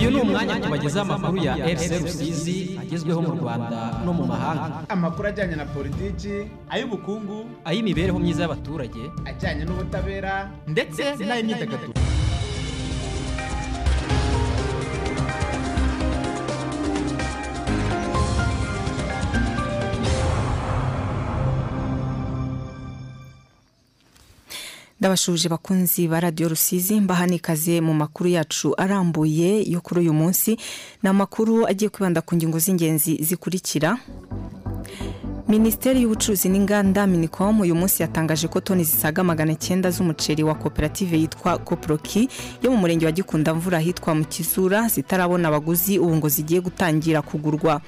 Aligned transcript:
uyu 0.00 0.10
ni 0.10 0.20
umwanya 0.20 0.60
tubagezaho 0.60 1.12
amakuru 1.12 1.36
ya 1.44 1.54
RC 1.56 1.90
Rusizi 2.02 2.78
agezweho 2.82 3.20
mu 3.22 3.32
Rwanda 3.40 4.00
no 4.04 4.12
mu 4.12 4.24
mahanga. 4.26 4.84
Amakuru 4.88 5.28
ajyanye 5.28 5.56
na 5.56 5.64
politiki 5.64 6.48
ay'ubukungu 6.72 7.44
ay'imibereho 7.64 8.18
myiza 8.18 8.42
y'abaturage 8.42 9.02
ajyanye 9.28 9.64
n'ubutabera 9.64 10.48
ndetse 10.66 11.02
n'ay'imyidagaduro. 11.26 11.92
Ndabashuje 25.00 25.48
bakunzi 25.48 26.08
ba 26.08 26.20
radiyo 26.20 26.48
rusizi 26.48 27.00
mbahani 27.00 27.36
ikaze 27.36 27.80
mu 27.80 27.94
makuru 27.94 28.28
yacu 28.30 28.74
arambuye 28.76 29.64
yo 29.70 29.80
kuri 29.80 30.00
uyu 30.00 30.12
munsi. 30.12 30.56
Ni 31.02 31.08
amakuru 31.08 31.66
agiye 31.66 31.88
kwibanda 31.88 32.20
ku 32.20 32.36
ngingo 32.36 32.58
z'ingenzi 32.58 33.16
zikurikira. 33.24 33.96
Minisiteri 35.48 36.02
y'ubucuruzi 36.02 36.48
n'inganda 36.48 37.06
minicom 37.06 37.60
uyu 37.60 37.74
munsi 37.74 38.02
yatangaje 38.02 38.48
ko 38.48 38.60
toni 38.60 38.84
zisaga 38.84 39.24
magana 39.24 39.54
cyenda 39.54 39.90
z'umuceri 39.90 40.42
wa 40.42 40.54
koperative 40.54 41.16
yitwa 41.18 41.58
koporoki 41.58 42.28
yo 42.62 42.70
mu 42.70 42.76
murenge 42.76 43.06
wa 43.06 43.12
gikunda 43.12 43.54
mvura 43.54 43.78
ahitwa 43.78 44.14
mu 44.14 44.24
kizura 44.24 44.88
zitarabona 44.88 45.48
abaguzi 45.48 45.98
ubu 45.98 46.16
ngo 46.16 46.28
zigiye 46.28 46.60
gutangira 46.60 47.22
kugurwa. 47.22 47.80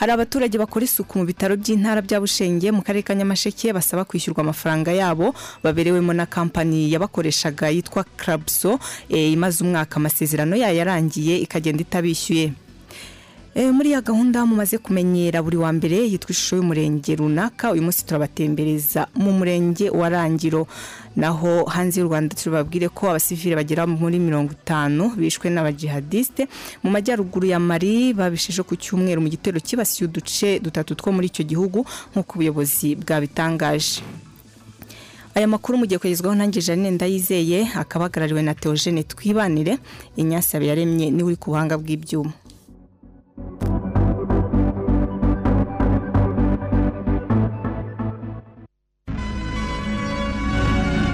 Hari 0.00 0.12
abaturage 0.12 0.56
bakora 0.56 0.84
isuku 0.88 1.12
mu 1.18 1.24
bitaro 1.28 1.52
by'intara 1.60 2.00
bya 2.00 2.16
bushenge 2.24 2.72
mu 2.72 2.80
karere 2.80 3.04
ka 3.04 3.12
nyamasheke 3.14 3.68
basaba 3.76 4.04
kwishyurwa 4.08 4.40
amafaranga 4.40 4.92
yabo. 4.96 5.34
Baberewemo 5.62 6.12
na 6.16 6.24
kampani 6.26 6.88
yabakoreshaga 6.92 7.68
yitwa 7.68 8.04
karabso 8.16 8.80
imaze 9.12 9.60
umwaka 9.64 9.96
amasezerano 10.00 10.56
yayo 10.56 10.76
yarangiye 10.80 11.36
ikagenda 11.44 11.84
itabishyuye. 11.84 12.52
Muri 13.54 13.90
ya 13.90 14.00
gahunda 14.00 14.46
mumaze 14.46 14.78
kumenyera 14.78 15.42
buri 15.42 15.56
wa 15.56 15.72
mbere 15.72 15.96
yitwa 16.08 16.30
ishusho 16.30 16.56
y'umurenge 16.56 17.16
runaka 17.16 17.72
uyu 17.72 17.82
munsi 17.82 18.06
turabatembereza 18.06 19.06
mu 19.14 19.32
murenge 19.32 19.90
wa 19.90 20.08
rangiro. 20.08 20.66
Naho 21.16 21.64
hanze 21.64 22.00
y'u 22.00 22.06
rwanda 22.06 22.34
turababwire 22.36 22.88
ko 22.88 23.10
abasivile 23.10 23.56
bagera 23.56 23.86
muri 23.86 24.18
mirongo 24.18 24.52
itanu 24.54 25.10
bishwe 25.18 25.50
n'abajihadisite 25.50 26.46
mu 26.82 26.90
majyaruguru 26.90 27.46
ya 27.50 27.58
mari 27.58 28.14
babisheje 28.14 28.62
ku 28.62 28.76
cyumweru 28.78 29.20
mu 29.20 29.28
gitero 29.28 29.58
kibasiye 29.60 30.06
uduce 30.08 30.60
dutatu 30.62 30.94
two 30.94 31.10
muri 31.12 31.26
icyo 31.26 31.44
gihugu 31.44 31.84
nk'uko 32.14 32.32
ubuyobozi 32.38 32.94
bwabitangaje. 32.96 34.00
Aya 35.34 35.46
makuru 35.50 35.78
mugiye 35.78 35.98
kugezwaho 35.98 36.34
nanjye 36.38 36.62
janine 36.62 36.90
ndayizeye 36.94 37.68
akaba 37.74 38.04
ahagarariwe 38.06 38.42
na 38.42 38.54
teogene 38.54 39.02
twibanire. 39.02 39.78
Inyasabe 40.16 40.66
yaremye 40.70 41.10
ni 41.10 41.22
we 41.22 41.34
ku 41.36 41.50
buhanga 41.50 41.74
bw'ibyuma. 41.78 42.32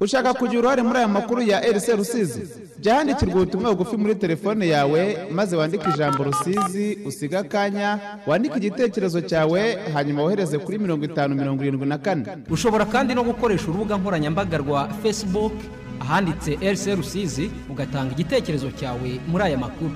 Ushaka 0.00 0.34
kugira 0.34 0.58
uruhare 0.60 0.82
muri 0.82 0.98
aya 0.98 1.08
makuru 1.08 1.42
ya 1.42 1.60
RC 1.60 1.88
Rusizi? 1.96 2.40
Jya 2.80 2.94
handikirwa 2.94 3.34
ubutumwa 3.34 3.70
bugufi 3.74 3.96
muri 3.96 4.14
telefone 4.14 4.68
yawe 4.68 5.16
maze 5.30 5.56
wandike 5.56 5.90
ijambo 5.90 6.24
Rusizi 6.24 6.98
usiga 7.06 7.38
akanya 7.40 7.98
wandike 8.26 8.56
igitekerezo 8.58 9.20
cyawe 9.20 9.78
hanyuma 9.94 10.22
wohereze 10.22 10.58
kuri 10.58 10.78
mirongo 10.78 11.04
itanu 11.04 11.34
mirongo 11.34 11.62
irindwi 11.64 11.86
na 11.88 11.98
kane. 11.98 12.24
Ushobora 12.50 12.84
kandi 12.84 13.14
no 13.14 13.24
gukoresha 13.24 13.64
urubuga 13.68 13.96
nkoranyambaga 13.96 14.58
rwa 14.58 14.88
facebook 15.02 15.52
ahanditse 16.00 16.58
RC 16.72 16.86
Rusizi 16.96 17.50
ugatanga 17.70 18.12
igitekerezo 18.12 18.70
cyawe 18.70 19.20
muri 19.28 19.44
aya 19.44 19.58
makuru. 19.58 19.90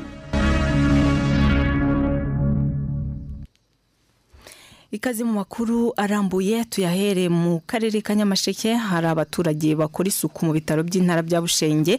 Ikaze 4.93 5.25
mu 5.25 5.33
makuru 5.33 5.93
arambuye 5.97 6.65
tuyahere 6.65 7.29
mu 7.29 7.61
karere 7.67 8.01
ka 8.03 8.15
nyamasheke. 8.15 8.75
Hari 8.75 9.07
abaturage 9.07 9.75
bakora 9.79 10.09
isuku 10.11 10.43
mu 10.47 10.53
bitaro 10.53 10.83
by'intara 10.83 11.23
bya 11.23 11.39
bushenge. 11.41 11.99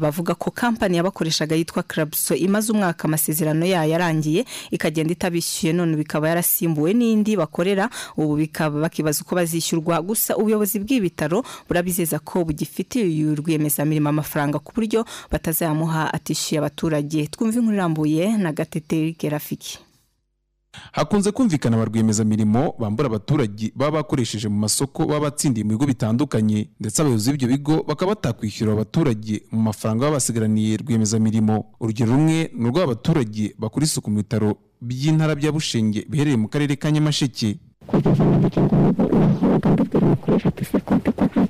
Bavuga 0.00 0.32
ko 0.34 0.50
kampani 0.50 0.96
yabakoreshaga 0.96 1.52
yitwa 1.56 1.82
karabso 1.84 2.32
imaze 2.34 2.72
umwaka 2.72 3.04
amasezerano 3.04 3.66
yayo 3.68 3.92
yarangiye 3.92 4.44
ikagenda 4.72 5.12
itabishyuye. 5.12 5.72
None 5.76 5.96
bikaba 6.00 6.28
yarasimbuwe 6.32 6.94
n'indi 6.96 7.36
bakorera. 7.36 7.90
Ubu 8.16 8.36
bikaba 8.40 8.80
bakibaza 8.88 9.20
uko 9.20 9.34
bazishyurwa. 9.36 10.00
Gusa 10.00 10.32
ubuyobozi 10.40 10.80
bw'ibitaro 10.80 11.44
burabizeza 11.68 12.18
ko 12.24 12.44
bugifitiye 12.48 13.04
uyu 13.04 13.36
rwiyemezamirimo 13.36 14.08
amafaranga 14.08 14.56
ku 14.64 14.72
buryo 14.72 15.04
batazayamuha 15.28 16.08
atishyuye 16.16 16.56
abaturage. 16.58 17.28
Twumve 17.28 17.60
inkuru 17.60 17.76
irambuye 17.76 18.32
na 18.40 18.48
gatete 18.56 19.12
gerafiki. 19.20 19.83
Hakunze 20.92 21.32
kumvikana 21.32 21.76
ba 21.76 21.84
rwiyemezamirimo 21.84 22.74
bambura 22.78 23.06
abaturage 23.08 23.72
baba 23.76 24.02
bakoresheje 24.02 24.48
mu 24.48 24.58
masoko 24.58 25.06
baba 25.06 25.20
batsindiye 25.30 25.64
mu 25.64 25.70
bigo 25.76 25.86
bitandukanye 25.86 26.68
ndetse 26.80 27.02
abayobozi 27.02 27.30
b'ibyo 27.30 27.48
bigo 27.48 27.76
bakaba 27.88 28.12
batakwishyura 28.14 28.72
abaturage 28.72 29.42
mu 29.52 29.60
mafaranga 29.62 30.04
baba 30.04 30.16
basigaraniye 30.16 30.76
rwiyemezamirimo. 30.76 31.64
Urugero 31.80 32.12
rumwe 32.12 32.50
ni 32.54 32.66
urw'abaturage 32.68 33.54
bakora 33.58 33.84
isuku 33.86 34.10
mu 34.10 34.16
bitaro 34.22 34.56
by'intara 34.80 35.34
bya 35.34 35.52
bushenge 35.52 36.04
biherereye 36.10 36.36
mu 36.36 36.48
karere 36.48 36.76
ka 36.76 36.90
nyamasheke. 36.90 37.58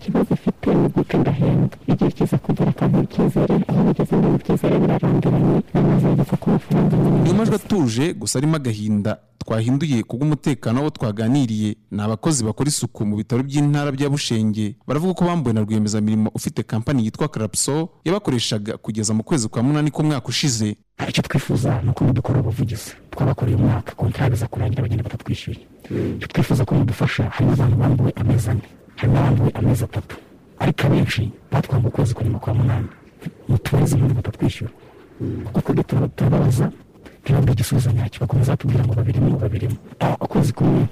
Kibazo 0.04 0.34
ifite 0.34 0.69
ni 0.75 0.88
gute 0.88 1.16
ndahembwa. 1.19 1.76
Igihe 1.87 2.10
kiza 2.10 2.38
kugera 2.38 2.70
akantu 2.70 2.97
icyizere 3.03 3.54
aho 3.69 3.81
bigeze 3.88 4.15
mu 4.16 4.38
byizere 4.38 4.76
birarambiranye 4.82 5.62
gupfa 6.19 6.37
ku 6.37 6.47
mafaranga 6.50 6.97
niyo 6.97 7.34
majwi 7.34 7.54
atuje 7.56 8.04
gusa 8.14 8.38
arimo 8.38 8.56
agahinda. 8.56 9.12
Twahinduye 9.44 10.03
kubw'umutekano 10.09 10.76
w'abo 10.81 10.91
twaganiriye. 10.97 11.76
Ni 11.91 12.00
abakozi 12.03 12.44
bakora 12.44 12.69
isuku 12.69 13.04
mu 13.06 13.16
bitaro 13.16 13.43
by'intara 13.43 13.93
bya 13.93 14.09
bushenge. 14.09 14.76
Baravuga 14.88 15.12
ko 15.14 15.25
bambuwe 15.25 15.53
na 15.53 15.60
rwiyemezamirimo 15.60 16.31
ufite 16.34 16.62
kampani 16.62 17.04
yitwa 17.04 17.28
karapso 17.28 17.88
yabakoreshaga 18.04 18.76
kugeza 18.81 19.12
mu 19.14 19.22
kwezi 19.22 19.48
kwa 19.48 19.62
munani 19.62 19.91
k'umwaka 19.91 20.28
ushize. 20.28 20.76
Icyo 21.09 21.22
twifuza 21.22 21.82
ni 21.82 21.91
uko 21.91 22.04
mudukora 22.04 22.41
ubuvugizi. 22.41 22.93
Twabakoreye 23.10 23.56
umwaka 23.56 23.93
kontara 23.93 24.34
iza 24.34 24.47
kurangira 24.47 24.82
bagenda 24.82 25.04
batatwishyuye. 25.04 25.60
Icyo 26.16 26.28
twifuza 26.28 26.64
ko 26.64 26.75
mudufasha 26.75 27.22
harimo 27.31 27.53
abantu 27.53 27.76
bambuwe 27.76 28.12
amezi 28.16 28.50
ane. 28.50 28.62
Harimo 28.97 29.19
abambuwe 29.19 29.50
amezi 29.55 29.84
atatu 29.84 30.16
ariko 30.59 30.87
abenshi 30.87 31.22
batwanga 31.53 31.88
ukwezi 31.88 32.15
nyuma 32.25 32.38
kwa 32.38 32.55
munani 32.55 32.88
mutubaze 33.49 33.94
impamvu 33.97 34.15
batatwishyura 34.15 34.71
kuko 35.44 35.60
twebwe 35.60 35.82
turababaza 36.16 36.66
ntibabure 37.22 37.53
igisubizo 37.53 37.91
nyacyo 37.93 38.21
bakomeza 38.21 38.53
batubwira 38.53 38.84
ngo 38.84 38.94
babirimo 38.94 39.37
babirimo 39.38 39.77
ukwezi 40.21 40.53
kumwe 40.53 40.87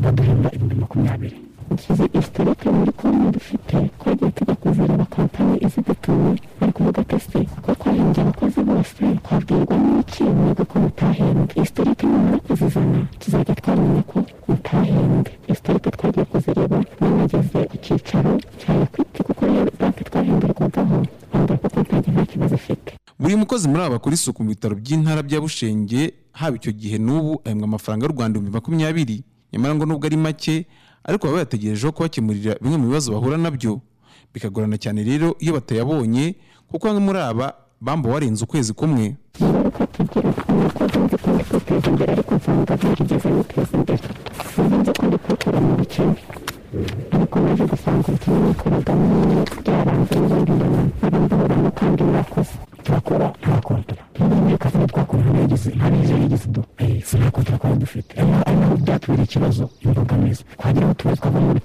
baduhemba 0.00 0.48
ibihumbi 0.52 0.74
makumyabiri. 0.74 1.36
Dushyize 1.70 2.04
isitorike 2.18 2.70
muri 2.70 2.92
konti 2.92 3.30
dufite 3.36 3.76
twagiye 4.00 4.30
tujya 4.30 4.54
kuzireba 4.54 5.04
kampani 5.04 5.58
izidutuye. 5.66 6.34
Bari 6.60 6.72
kuvuga 6.72 7.04
tese 7.04 7.38
ko 7.64 7.74
twahembye 7.74 8.20
abakozi 8.22 8.60
bose? 8.60 9.04
Twabwirwa 9.24 9.76
n'iki? 9.76 10.22
Mwebwe 10.24 10.64
ko 10.64 10.76
mutahembwe. 10.80 11.52
Isitorike 11.62 12.06
nimara 12.06 12.38
kuzizana. 12.38 13.00
Tuzajya 13.20 13.54
twamenya 13.54 14.02
ko 14.02 14.18
mutahembwe. 14.48 15.30
Isitorike 15.48 15.90
twagiye 15.90 16.24
kuzireba. 16.24 16.78
N'abageze 17.00 17.58
ku 17.70 17.76
cyicaro 17.84 18.32
cya 18.60 18.72
ekwiti 18.82 19.22
kuko 19.22 19.42
rero 19.46 19.70
banki 19.80 20.04
twahemberwagaho 20.04 20.96
bambwira 21.32 21.58
ko 21.62 21.68
konti 21.68 22.10
nta 22.10 22.24
kibazo 22.26 22.54
ifite. 22.54 22.92
Buri 23.20 23.36
mukozi 23.36 23.68
muri 23.68 23.82
aba 23.82 23.90
bakora 23.98 24.14
isuku 24.14 24.42
mu 24.42 24.48
bitaro 24.54 24.74
by'intara 24.78 25.22
bya 25.22 25.40
bushenge 25.40 26.14
haba 26.32 26.56
icyo 26.56 26.72
gihe 26.72 26.98
n'ubu 26.98 27.40
ahembwa 27.44 27.66
amafaranga 27.68 28.06
y'u 28.06 28.12
rwanda 28.14 28.38
ibihumbi 28.38 28.54
makumyabiri 28.56 29.16
nyamara 29.52 29.74
ngo 29.74 29.84
nubwo 29.86 30.06
ari 30.06 30.16
make 30.16 30.66
ariko 31.04 31.26
baba 31.26 31.34
bayategerejeho 31.36 31.92
kubakemurira 31.92 32.56
bimwe 32.60 32.76
mu 32.78 32.86
bibazo 32.88 33.12
bahura 33.12 33.36
na 33.36 33.50
byo. 33.50 33.80
Bikagorana 34.34 34.76
cyane 34.78 35.04
rero 35.04 35.36
iyo 35.40 35.52
batayabonye 35.56 36.34
kuko 36.68 36.86
bamwe 36.86 37.00
muri 37.00 37.18
aba 37.18 37.54
bamba 37.80 38.10
warenze 38.10 38.44
ukwezi 38.44 38.72
kumwe. 38.72 39.16
gusanga 47.70 48.12
murakoze 52.04 52.67
turakora 52.82 53.32
nta 53.42 53.60
kontara 53.60 54.02
n'ubundi 54.18 54.54
akazi 54.54 54.86
twakora 54.86 55.22
nta 55.76 55.90
n'izo 55.90 56.14
yagize 56.22 56.46
do 56.48 56.64
si 57.06 57.16
nta 57.16 57.30
kontara 57.30 57.58
twari 57.58 57.76
dufite 57.78 58.12
ari 58.20 58.30
naho 58.30 58.76
byatubera 58.76 59.22
ikibazo 59.22 59.70
imbogamizi 59.80 60.44
twagira 60.58 60.84
aho 60.86 60.94
tubaza 60.94 61.16
twava 61.20 61.40
muri 61.40 61.60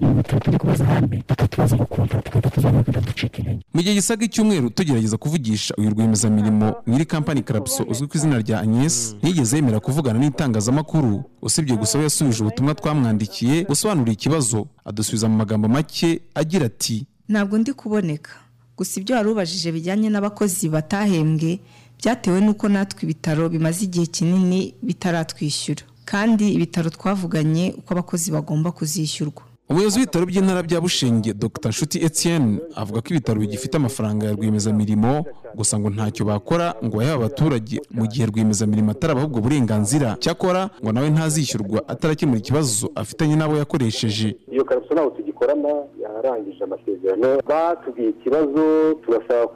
mu 0.00 0.14
bitaro 0.14 0.40
turi 0.40 0.58
kubaza 0.58 0.84
ahandi 0.84 1.24
bakatubaza 1.28 1.76
ngo 1.76 1.86
kontara 1.86 2.22
tugahita 2.22 2.50
tuzamura 2.50 2.82
kugira 2.84 3.00
ducike 3.00 3.38
intege 3.42 3.60
mu 3.74 3.80
gihe 3.82 3.94
gisaga 3.94 4.24
icyumweru 4.24 4.70
tugerageza 4.70 5.16
kuvugisha 5.16 5.74
uyu 5.78 5.90
rwiyemezamirimo 5.90 6.74
nyiri 6.86 7.04
kampani 7.06 7.42
karapso 7.42 7.82
uzwi 7.88 8.06
ku 8.08 8.16
izina 8.16 8.38
rya 8.38 8.60
agnes 8.60 9.16
ntiyigeze 9.22 9.56
yemera 9.56 9.80
kuvugana 9.80 10.18
n'itangazamakuru. 10.18 11.24
Usibye 11.42 11.76
gusa 11.76 11.98
we 11.98 12.04
yasubije 12.04 12.42
ubutumwa 12.42 12.74
twamwandikiye 12.74 13.64
busobanuriye 13.64 14.14
ikibazo. 14.14 14.66
Adusubiza 14.84 15.28
mu 15.28 15.36
magambo 15.36 15.68
make 15.68 16.20
agira 16.34 16.66
ati 16.66 17.06
ntabwo 17.28 17.58
ndi 17.58 17.72
kuboneka. 17.72 18.30
Gusa 18.76 19.00
ibyo 19.00 19.16
wari 19.16 19.28
ubajije 19.30 19.72
bijyanye 19.72 20.08
n'abakozi 20.10 20.68
batahembwe 20.68 21.58
byatewe 21.98 22.38
n'uko 22.40 22.68
natwe 22.68 23.00
ibitaro 23.06 23.48
bimaze 23.48 23.84
igihe 23.84 24.06
kinini 24.06 24.74
bitaratwishyura. 24.82 25.82
Kandi 26.04 26.44
ibitaro 26.56 26.90
twavuganye 26.90 27.74
uko 27.78 27.88
abakozi 27.94 28.30
bagomba 28.34 28.68
kuzishyurwa. 28.72 29.42
Umuyobozi 29.70 29.98
w'ibitaro 29.98 30.26
by'intara 30.26 30.62
bya 30.62 30.80
bushenge 30.80 31.30
dr. 31.34 31.68
Nshuti 31.70 31.96
etienne 32.06 32.58
avuga 32.76 33.00
ko 33.00 33.08
ibitaro 33.14 33.40
bigifite 33.40 33.74
amafaranga 33.76 34.26
ya 34.26 34.32
rwiyemezamirimo 34.32 35.24
gusa 35.56 35.78
ngo 35.78 35.90
ntacyo 35.90 36.24
bakora 36.24 36.74
ngo 36.84 36.96
bayahe 36.96 37.14
abaturage 37.16 37.80
mu 37.90 38.06
gihe 38.06 38.26
rwiyemezamirimo 38.26 38.90
atarabaha 38.90 39.26
ubwo 39.26 39.40
burenganzira 39.40 40.16
cyakora 40.20 40.70
ngo 40.82 40.92
nawe 40.92 41.10
ntazishyurwa 41.10 41.78
atarakemura 41.88 42.38
ikibazo 42.38 42.90
afitanye 42.94 43.36
n'abo 43.36 43.56
yakoresheje. 43.56 44.36
Iyo 44.52 44.64
karabuso 44.64 44.94
ntabwo 44.94 45.10
tugikorana 45.10 45.68
yarangije 46.02 46.64
amasezerano. 46.64 47.28
Batubwiye 47.48 48.08
ikibazo 48.10 48.62
turasaba 49.04 49.46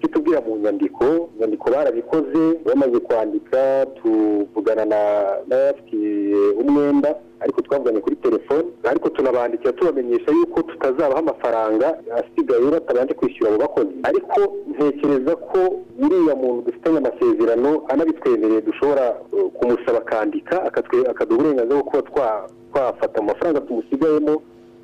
kutubwira 0.00 0.40
mu 0.40 0.56
nyandiko. 0.56 1.04
Inyandiko 1.36 1.70
barabikoze 1.70 2.42
bamaze 2.66 2.98
kwandika 3.00 3.86
tuvugana 4.02 4.84
n'abafitiye 5.48 6.36
umwenda 6.62 7.14
ariko 7.40 7.62
twavuganye 7.62 8.00
kuri 8.00 8.16
telefone. 8.16 8.64
Ariko 8.84 9.08
tunabandikira 9.08 9.72
tubamenyesha 9.72 10.30
yuko 10.32 10.62
tutazabaha 10.62 11.18
amafaranga 11.20 11.86
asigaye 12.18 12.70
batabanje 12.70 13.14
kwishyura 13.14 13.50
abo 13.50 13.58
bakozi. 13.58 13.90
Ariko 14.02 14.40
ntekereza 14.70 15.27
ko 15.36 15.58
uriya 16.04 16.34
muntu 16.36 16.62
dufitanye 16.66 16.98
amasezerano 16.98 17.82
anabitwemereye 17.88 18.60
dushobora 18.60 19.04
kumusaba 19.58 19.98
akandika 19.98 20.62
akaduha 20.64 21.34
uburenganzira 21.40 21.74
bwo 21.80 21.84
kuba 21.90 22.02
twafata 22.72 23.18
amafaranga 23.20 23.60
tumusigayemo 23.60 24.42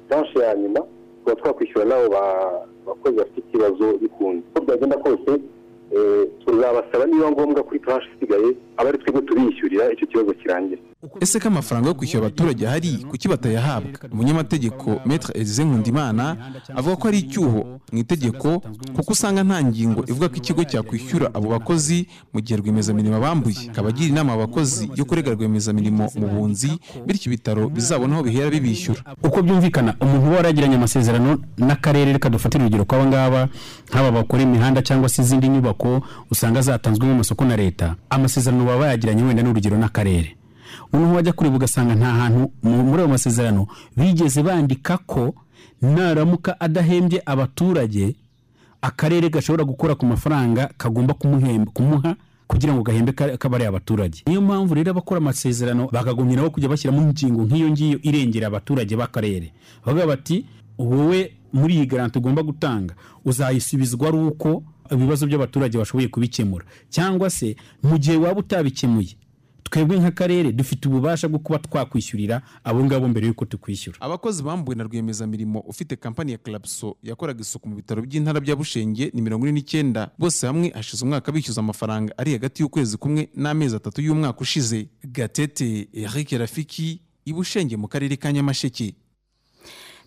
tranche 0.08 0.38
ya 0.38 0.54
nyuma 0.54 0.80
tuba 1.24 1.36
twakwishyura 1.36 1.84
n'abo 1.84 2.08
bakozi 2.86 3.16
bafite 3.16 3.38
ikibazo 3.40 3.92
bikunze 4.00 4.42
uko 4.54 4.60
byagenda 4.64 4.96
kose 4.96 5.30
tuzabasaba 6.44 7.06
niba 7.06 7.30
ngombwa 7.30 7.62
kuri 7.62 7.80
tranche 7.80 8.08
isigaye 8.16 8.56
aba 8.76 8.88
ari 8.88 8.98
twebwe 8.98 9.22
tubishyurira 9.22 9.92
icyo 9.92 10.06
kibazo 10.06 10.32
kirangira 10.34 10.82
ese 11.20 11.40
ko 11.40 11.48
amafaranga 11.48 11.88
yo 11.88 11.94
kwishyura 11.94 12.26
abaturage 12.26 12.66
ahari 12.66 13.04
kuki 13.10 13.28
batayahabwa? 13.28 13.92
Umunyamategeko 14.12 15.00
metre 15.06 15.34
elize 15.36 15.64
nkundimana 15.64 16.36
avuga 16.74 16.96
ko 16.96 17.08
ari 17.08 17.18
icyuho 17.18 17.60
mu 17.92 17.98
itegeko 17.98 18.62
kuko 18.96 19.12
usanga 19.12 19.44
nta 19.44 19.60
ngingo 19.64 20.00
ivuga 20.08 20.28
ko 20.28 20.36
ikigo 20.36 20.64
cyakwishyura 20.64 21.28
abo 21.34 21.48
bakozi 21.52 22.08
mu 22.32 22.40
gihe 22.40 22.56
rwiyemezamirimo 22.56 23.20
bambuye 23.20 23.68
akaba 23.70 23.88
agira 23.92 24.08
inama 24.08 24.32
abakozi 24.32 24.88
yo 24.96 25.04
kurega 25.04 25.30
rwiyemezamirimo 25.36 26.08
mu 26.16 26.26
bunzi 26.32 26.70
bityo 27.06 27.28
ibitaro 27.28 27.68
bizabona 27.68 28.14
aho 28.16 28.22
bihera 28.24 28.48
bibishyura. 28.50 29.00
Uko 29.22 29.42
byumvikana 29.42 29.94
umuntu 30.00 30.26
uba 30.26 30.36
waragiranye 30.36 30.76
amasezerano 30.80 31.36
n'akarere 31.60 32.12
reka 32.16 32.32
dufatire 32.32 32.64
urugero 32.64 32.84
kw'aba 32.88 33.06
ngaba 33.06 33.40
nk'aba 33.92 34.10
bakora 34.10 34.42
imihanda 34.42 34.80
cyangwa 34.82 35.08
se 35.12 35.20
izindi 35.22 35.48
nyubako 35.48 36.00
usanga 36.32 36.62
zatanzwemo 36.64 37.12
amasoko 37.12 37.44
na 37.44 37.56
leta. 37.56 37.94
Amasezerano 38.08 38.63
baba 38.64 38.78
bayagiranye 38.78 39.22
wenda 39.22 39.42
n'urugero 39.42 39.78
n'akarere. 39.78 40.36
Umuntu 40.92 41.14
wajya 41.14 41.32
kureba 41.32 41.56
ugasanga 41.56 41.94
nta 41.94 42.06
hantu 42.14 42.50
muri 42.62 42.98
ayo 43.02 43.08
masezerano 43.08 43.66
bigeze 43.96 44.42
bandika 44.42 44.98
ko 44.98 45.34
naramuka 45.82 46.60
adahembye 46.60 47.22
abaturage 47.26 48.14
akarere 48.82 49.28
gashobora 49.30 49.64
gukora 49.64 49.94
ku 49.94 50.06
mafaranga 50.06 50.70
kagomba 50.78 51.14
kumuha 51.14 52.16
kugira 52.46 52.74
ngo 52.74 52.82
gahembe 52.82 53.12
kabari 53.12 53.64
abaturage. 53.64 54.22
Niyo 54.26 54.40
mpamvu 54.40 54.74
rero 54.74 54.90
abakora 54.90 55.18
amasezerano 55.18 55.88
bakagombye 55.92 56.36
nabo 56.36 56.50
kujya 56.50 56.68
bashyiramo 56.68 57.02
ingingo 57.02 57.44
nk'iyo 57.44 57.68
ngiyo 57.70 57.98
irengera 58.02 58.46
abaturage 58.46 58.96
b'akarere. 58.96 59.52
Bavuga 59.86 60.06
bati 60.06 60.44
wowe 60.78 61.32
muri 61.52 61.74
iyi 61.74 61.86
garanti 61.86 62.18
ugomba 62.18 62.42
gutanga 62.42 62.94
uzayisubizwa 63.24 64.08
ari 64.08 64.18
uko 64.18 64.62
ibibazo 65.02 65.26
by'abaturage 65.26 65.78
bashoboye 65.78 66.08
kubikemura. 66.08 66.64
Cyangwa 66.88 67.30
se 67.30 67.56
mu 67.82 67.98
gihe 67.98 68.16
waba 68.16 68.40
utabikemuye 68.40 69.16
twebwe 69.64 69.98
nk'akarere 69.98 70.52
dufite 70.52 70.86
ububasha 70.88 71.28
bwo 71.28 71.38
kuba 71.38 71.58
twakwishyurira 71.58 72.42
abo 72.64 72.84
ngabo 72.84 73.08
mbere 73.08 73.26
y'uko 73.26 73.44
tukwishyura. 73.44 73.98
Abakozi 74.00 74.42
bambuwe 74.42 74.76
na 74.76 74.84
rwiyemezamirimo 74.84 75.60
ufite 75.60 75.96
kampani 75.96 76.32
ya 76.32 76.38
Clapso 76.38 76.96
yakoraga 77.02 77.40
isuku 77.40 77.68
mu 77.68 77.76
bitaro 77.76 78.02
by'intara 78.02 78.40
bya 78.40 78.56
bushenge 78.56 79.10
ni 79.14 79.22
mirongo 79.22 79.46
ine 79.48 79.52
n'icyenda. 79.58 80.10
Bose 80.18 80.46
hamwe 80.46 80.70
hashize 80.70 81.04
umwaka 81.04 81.32
bishyuza 81.32 81.60
amafaranga 81.60 82.14
ari 82.18 82.32
hagati 82.32 82.62
y'ukwezi 82.62 82.96
kumwe 82.96 83.28
n'amezi 83.34 83.76
atatu 83.76 84.00
y'umwaka 84.02 84.40
ushize. 84.40 84.86
Gatete 85.04 85.88
eric 85.92 86.30
rafiki 86.32 87.00
i 87.24 87.32
bushenge 87.32 87.76
mu 87.76 87.88
karere 87.88 88.16
ka 88.16 88.32
nyamasheke. 88.32 88.94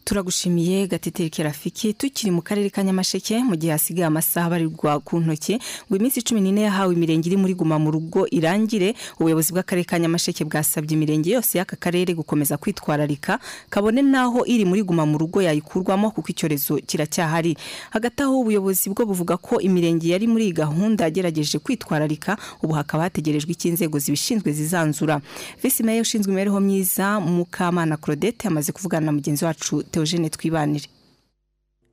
Turagushimiye 0.07 0.87
gatete 0.87 1.29
kerafiki 1.29 1.93
tukiri 1.93 2.31
mu 2.31 2.41
karere 2.41 2.69
ka 2.69 2.83
nyamasheke 2.83 3.43
mu 3.43 3.55
gihe 3.59 3.71
hasigaye 3.75 4.07
amasaha 4.07 4.47
barirwa 4.49 4.99
ku 5.03 5.19
ntoki 5.19 5.59
ngo 5.91 5.95
iminsi 5.99 6.23
cumi 6.23 6.39
n'ine 6.41 6.61
yahawe 6.63 6.95
imirenge 6.95 7.27
iri 7.27 7.35
muri 7.35 7.51
guma 7.53 7.75
mu 7.75 7.91
rugo 7.91 8.23
irangire. 8.31 8.95
Ubuyobozi 9.19 9.51
bw'akarere 9.51 9.83
ka 9.83 9.99
nyamasheke 9.99 10.47
bwasabye 10.47 10.95
imirenge 10.95 11.35
yose 11.35 11.57
y'aka 11.59 11.75
karere 11.75 12.15
gukomeza 12.15 12.55
kwitwararika 12.55 13.39
kabone 13.69 13.99
n'aho 14.01 14.47
iri 14.47 14.63
muri 14.63 14.79
guma 14.87 15.03
mu 15.03 15.19
rugo 15.19 15.43
yayikurwamo 15.43 16.11
kuko 16.15 16.31
icyorezo 16.31 16.79
kiracyahari. 16.87 17.57
Hagati 17.91 18.23
aho 18.23 18.39
ubuyobozi 18.47 18.87
bwo 18.95 19.03
buvuga 19.11 19.35
ko 19.35 19.59
imirenge 19.59 20.07
yari 20.07 20.23
muri 20.27 20.43
iyi 20.47 20.53
gahunda 20.55 21.03
yagerageje 21.03 21.59
kwitwararika 21.59 22.37
ubu 22.63 22.79
hakaba 22.79 23.03
hategerejwe 23.11 23.51
icyo 23.51 23.67
inzego 23.75 23.99
zibishinzwe 23.99 24.55
zizanzura. 24.55 25.19
Visi 25.59 25.83
meya 25.83 25.99
ushinzwe 26.01 26.31
imibereho 26.31 26.59
myiza 26.63 27.19
mukamana 27.19 27.97
claudette 27.99 28.47
amaze 28.47 28.71
kuvugana 28.71 29.05
na 29.05 29.11
mugenzi 29.11 29.43
wacu 29.45 29.83
Theogene 29.97 30.29
twibanire. 30.29 30.85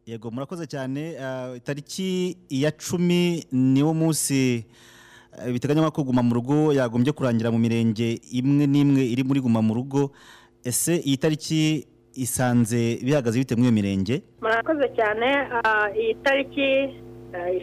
Yego 0.06 0.31
murakoze 0.31 0.67
cyane. 0.67 1.17
Itariki 1.56 2.37
ya 2.51 2.71
cumi 2.71 3.47
niwo 3.53 3.95
munsi 3.95 4.67
biteganywa 5.53 5.91
ko 5.91 6.05
guma 6.05 6.21
mu 6.23 6.35
rugo 6.35 6.73
yagombye 6.77 7.12
kurangira 7.17 7.49
mu 7.51 7.56
mirenge 7.59 8.21
imwe 8.33 8.67
n'imwe 8.69 9.01
iri 9.09 9.25
muri 9.25 9.41
guma 9.41 9.62
mu 9.65 9.73
rugo. 9.75 10.12
Ese 10.65 11.01
iyi 11.01 11.17
tariki 11.17 11.87
isanze 12.15 13.01
bihagaze 13.01 13.39
bite 13.41 13.56
muri 13.56 13.69
iyo 13.69 13.73
mirenge? 13.73 14.21
Murakoze 14.45 14.85
cyane. 14.93 15.49
Iyi 15.97 16.15
tariki 16.21 16.69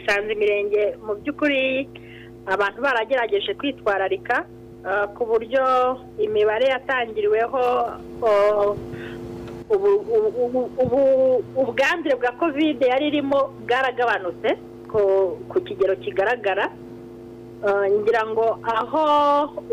isanze 0.02 0.34
imirenge. 0.34 0.98
Mu 1.06 1.22
by'ukuri 1.22 1.86
abantu 2.50 2.82
baragerageje 2.82 3.54
kwitwararika 3.54 4.42
ku 5.14 5.22
buryo 5.30 5.62
imibare 6.18 6.66
yatangiriweho 6.74 7.62
ubwandure 11.56 12.16
bwa 12.16 12.32
kovide 12.40 12.86
yari 12.88 13.08
irimo 13.08 13.40
bwaragabanutse 13.66 14.50
ku 14.92 15.58
kigero 15.66 15.96
kigaragara. 15.96 16.70
Ngira 17.92 18.26
ngo 18.26 18.58
aho 18.64 19.04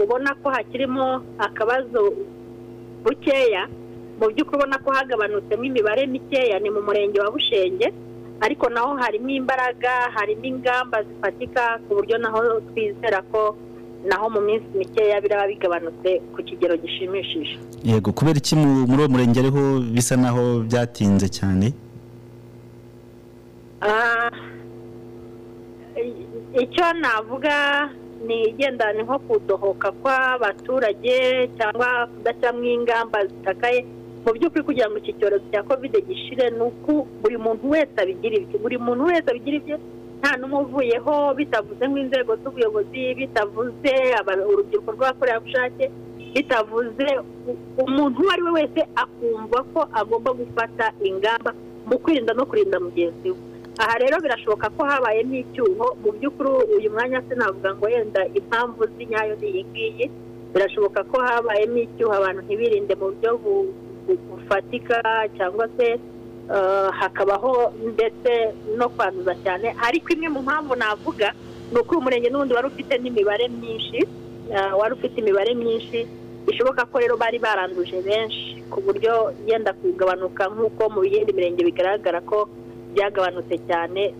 ubona 0.02 0.34
ko 0.42 0.50
hakirimo 0.50 1.22
akabazo 1.38 2.12
bukeya 3.04 3.64
mu 4.20 4.26
by'ukuri 4.28 4.56
ubona 4.60 4.76
ko 4.84 4.90
hagabanutsemo 4.92 5.64
imibare 5.64 6.06
mikeya 6.06 6.58
ni 6.60 6.68
mu 6.70 6.82
murenge 6.82 7.16
wa 7.20 7.30
bushenge 7.32 7.88
ariko 8.44 8.68
naho 8.68 8.92
harimo 9.00 9.30
imbaraga 9.30 10.12
harimo 10.14 10.44
ingamba 10.44 11.00
zifatika 11.02 11.78
ku 11.88 11.94
buryo 11.96 12.18
naho 12.18 12.60
twizera 12.70 13.22
ko 13.32 13.56
naho 14.06 14.30
mu 14.30 14.40
minsi 14.40 14.66
mikeya 14.78 15.20
biraba 15.20 15.46
bigabanutse 15.48 16.20
ku 16.34 16.42
kigero 16.42 16.76
gishimishije. 16.76 17.58
Yego 17.84 18.12
kubera 18.12 18.38
iki 18.38 18.54
muri 18.56 19.00
uwo 19.02 19.08
murenge 19.08 19.40
ariho 19.40 19.80
bisa 19.94 20.16
naho 20.16 20.60
byatinze 20.68 21.28
cyane? 21.28 21.72
Icyo 26.62 26.84
navuga 27.02 27.54
ni 28.26 28.48
igendanye 28.50 29.02
nko 29.02 29.18
kudohoka 29.18 29.88
kw'abaturage 30.02 31.14
cyangwa 31.58 32.06
kudashyiramo 32.12 32.64
ingamba 32.64 33.18
zitakaye. 33.26 33.80
Mu 34.24 34.30
by'ukuri 34.34 34.62
kugira 34.66 34.88
ngo 34.90 34.98
iki 34.98 35.12
cyorezo 35.18 35.44
cya 35.52 35.62
kovide 35.62 35.98
gishire 36.02 36.50
ni 36.50 36.62
uko 36.68 37.06
buri 37.22 37.36
muntu 37.38 37.70
wese 37.70 37.94
abigira 38.02 38.36
ibye 38.42 38.56
buri 38.62 38.76
muntu 38.78 39.02
wese 39.08 39.26
abigira 39.30 39.56
ibye 39.56 39.76
nta 40.20 40.30
n'umwe 40.38 40.58
uvuyeho 40.64 41.14
bitavuze 41.38 41.82
nk'inzego 41.88 42.32
z'ubuyobozi 42.42 43.02
bitavuze 43.18 43.92
urubyiruko 44.50 44.88
rw'abakorerabushake 44.96 45.84
bitavuze 46.34 47.06
umuntu 47.84 48.16
uwo 48.22 48.30
ari 48.34 48.42
we 48.46 48.50
wese 48.58 48.80
akumva 49.02 49.58
ko 49.72 49.80
agomba 50.00 50.30
gufata 50.40 50.84
ingamba 51.08 51.50
mu 51.88 51.96
kwirinda 52.02 52.32
no 52.34 52.44
kurinda 52.46 52.76
mugenzi 52.80 53.30
we. 53.30 53.38
Aha 53.78 53.94
rero 54.02 54.16
birashoboka 54.24 54.66
ko 54.76 54.82
habayemo 54.90 55.34
icyuho 55.38 55.86
mu 56.02 56.10
by'ukuri 56.16 56.50
uyu 56.76 56.90
mwanya 56.90 57.22
sinavuga 57.28 57.70
ngo 57.74 57.84
wenda 57.86 58.20
impamvu 58.38 58.82
z'inyayo 58.94 59.34
ni 59.40 59.48
iyi 59.48 59.62
ngiyi 59.70 60.04
birashoboka 60.52 61.00
ko 61.10 61.16
habayemo 61.22 61.78
icyuho 61.86 62.12
abantu 62.18 62.40
ntibirinde 62.42 62.94
mu 62.98 63.06
buryo 63.14 63.30
bufatika 64.28 64.98
cyangwa 65.36 65.68
se 65.78 65.86
hakabaho 67.00 67.72
ndetse 67.92 68.30
no 68.76 68.88
kwanduza 68.88 69.34
cyane. 69.44 69.74
Ariko 69.86 70.08
imwe 70.12 70.28
mu 70.28 70.40
mpamvu 70.42 70.74
navuga 70.76 71.32
ni 71.72 71.78
uko 71.80 71.90
uyu 71.94 72.04
murenge 72.04 72.28
n'ubundi 72.30 72.54
wari 72.54 72.66
ufite 72.72 72.94
n'imibare 72.98 73.48
myinshi 73.48 73.98
wari 74.78 74.92
ufite 74.94 75.16
imibare 75.20 75.54
myinshi 75.54 76.06
bishoboka 76.46 76.84
ko 76.88 76.98
rero 76.98 77.16
bari 77.16 77.38
baranduje 77.38 78.00
benshi 78.02 78.64
ku 78.72 78.80
buryo 78.80 79.32
yenda 79.46 79.72
kugabanuka 79.76 80.48
nk'uko 80.48 80.82
mu 80.94 81.04
yindi 81.04 81.32
mirenge 81.36 81.60
bigaragara 81.64 82.20
ko 82.24 82.48
byagabanutse 82.96 83.56
cyane 83.68 84.14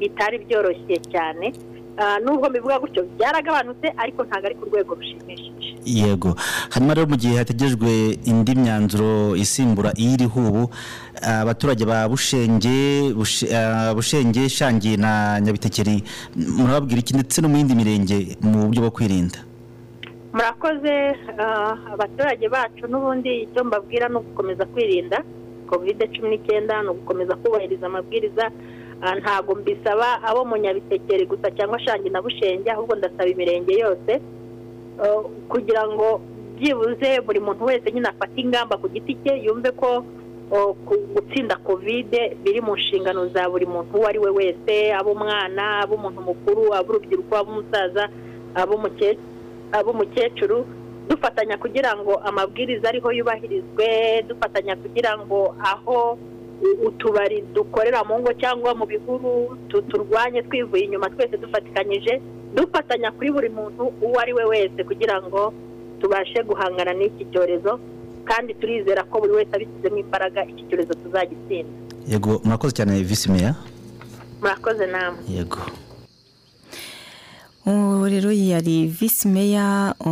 bitari 0.00 0.38
byoroshye 0.48 0.96
cyane. 1.12 1.52
Ah, 2.00 2.16
nubwo 2.22 2.48
mbivuga 2.48 2.78
gutyo 2.78 3.02
byaragabanutse 3.18 3.92
ariko 3.98 4.24
ntabwo 4.24 4.46
ari 4.46 4.54
ku 4.56 4.64
rwego 4.70 4.94
rushimishije. 4.94 5.67
Yego. 5.84 6.34
Hanyuma 6.70 6.94
rero 6.94 7.06
mu 7.06 7.16
gihe 7.16 7.36
hategerejwe 7.36 8.18
indi 8.24 8.54
myanzuro 8.54 9.36
isimbura 9.36 9.92
iyiriho 9.96 10.40
ubu 10.40 10.70
abaturage 11.22 11.84
ba 11.84 12.08
bushenge 12.08 13.12
Bushe- 13.14 13.48
bushenge 13.94 14.48
shangi 14.48 14.96
na 14.96 15.40
nyabitekeri 15.40 16.02
murababwira 16.36 17.00
iki 17.00 17.14
ndetse 17.14 17.40
no 17.42 17.48
mu 17.48 17.56
yindi 17.56 17.74
mirenge 17.74 18.36
mu 18.42 18.66
buryo 18.68 18.80
bwo 18.82 18.90
kwirinda? 18.90 19.38
Murakoze 20.32 21.16
ah, 21.38 21.74
abaturage 21.94 22.48
bacu 22.48 22.84
n'ubundi 22.86 23.48
icyo 23.48 23.64
mbabwira 23.64 24.08
ni 24.08 24.16
ugukomeza 24.16 24.64
kwirinda 24.66 25.22
kovide 25.68 26.06
cumi 26.12 26.28
n'icyenda 26.36 26.82
ni 26.82 26.88
ugukomeza 26.88 27.36
kubahiriza 27.36 27.86
amabwiriza. 27.86 28.50
Ah, 29.02 29.14
ntabwo 29.14 29.54
mbisaba 29.54 30.22
abo 30.22 30.44
mu 30.44 30.56
nyabitekeri 30.56 31.26
gusa 31.26 31.50
cyangwa 31.56 31.78
shangi 31.80 32.10
na 32.10 32.22
bushenge 32.22 32.70
ahubwo 32.70 32.94
ndasaba 32.96 33.26
imirenge 33.30 33.72
yose 33.78 34.12
kugira 35.48 35.82
ngo 35.88 36.20
byibuze 36.58 37.20
buri 37.26 37.40
muntu 37.40 37.64
wese 37.70 37.86
nyine 37.92 38.08
afate 38.08 38.34
ingamba 38.40 38.76
ku 38.76 38.88
giti 38.88 39.14
cye 39.22 39.34
yumve 39.46 39.70
ko 39.78 40.02
ku- 40.86 41.04
gutsinda 41.14 41.56
kovide 41.56 42.36
biri 42.42 42.60
mu 42.60 42.74
nshingano 42.76 43.28
za 43.30 43.48
buri 43.48 43.66
muntu 43.66 43.94
uwo 43.98 44.06
ari 44.08 44.18
we 44.18 44.30
wese 44.30 44.74
ab'umwana 44.98 45.84
ab'umuntu 45.84 46.20
mukuru 46.20 46.74
ab'urubyiruko 46.74 47.32
ab'umusaza 47.36 48.08
ab'umukecuru 49.72 50.66
dufatanya 51.08 51.56
kugira 51.56 51.96
ngo 51.96 52.16
amabwiriza 52.28 52.88
ariho 52.88 53.08
yubahirizwe 53.12 53.88
dufatanya 54.28 54.76
kugira 54.76 55.16
ngo 55.18 55.54
aho 55.62 56.18
utubari 56.86 57.44
dukorera 57.54 58.04
mu 58.04 58.18
ngo 58.20 58.32
cyangwa 58.40 58.74
mu 58.74 58.86
bihuru 58.86 59.56
tu- 59.68 59.82
turwanye 59.82 60.42
twivuye 60.42 60.84
inyuma 60.84 61.10
twese 61.10 61.36
dufatikanyije 61.36 62.20
dufatanya 62.54 63.10
kuri 63.12 63.30
buri 63.32 63.48
muntu 63.48 63.92
uwo 64.02 64.18
ari 64.20 64.32
we 64.32 64.44
wese 64.44 64.84
kugira 64.84 65.22
ngo 65.22 65.52
tubashe 66.00 66.42
guhangana 66.42 66.92
n'iki 66.94 67.24
cyorezo 67.32 67.78
kandi 68.24 68.54
turizera 68.54 69.04
ko 69.04 69.20
buri 69.20 69.32
wese 69.32 69.52
abishyizemo 69.56 69.98
imbaraga 69.98 70.44
iki 70.44 70.62
cyorezo 70.68 70.94
tuzagitsinda. 70.94 71.72
Yego 72.08 72.40
murakoze 72.44 72.72
cyane 72.76 73.02
visi 73.02 73.30
meya 73.30 73.54
murakoze 74.42 74.86
namwe 74.86 75.18
yego. 75.28 75.58
Ubu 77.68 78.06
rero 78.08 78.32
yari 78.32 78.86
visi 78.86 79.28
meya 79.28 79.94
uh, 80.00 80.08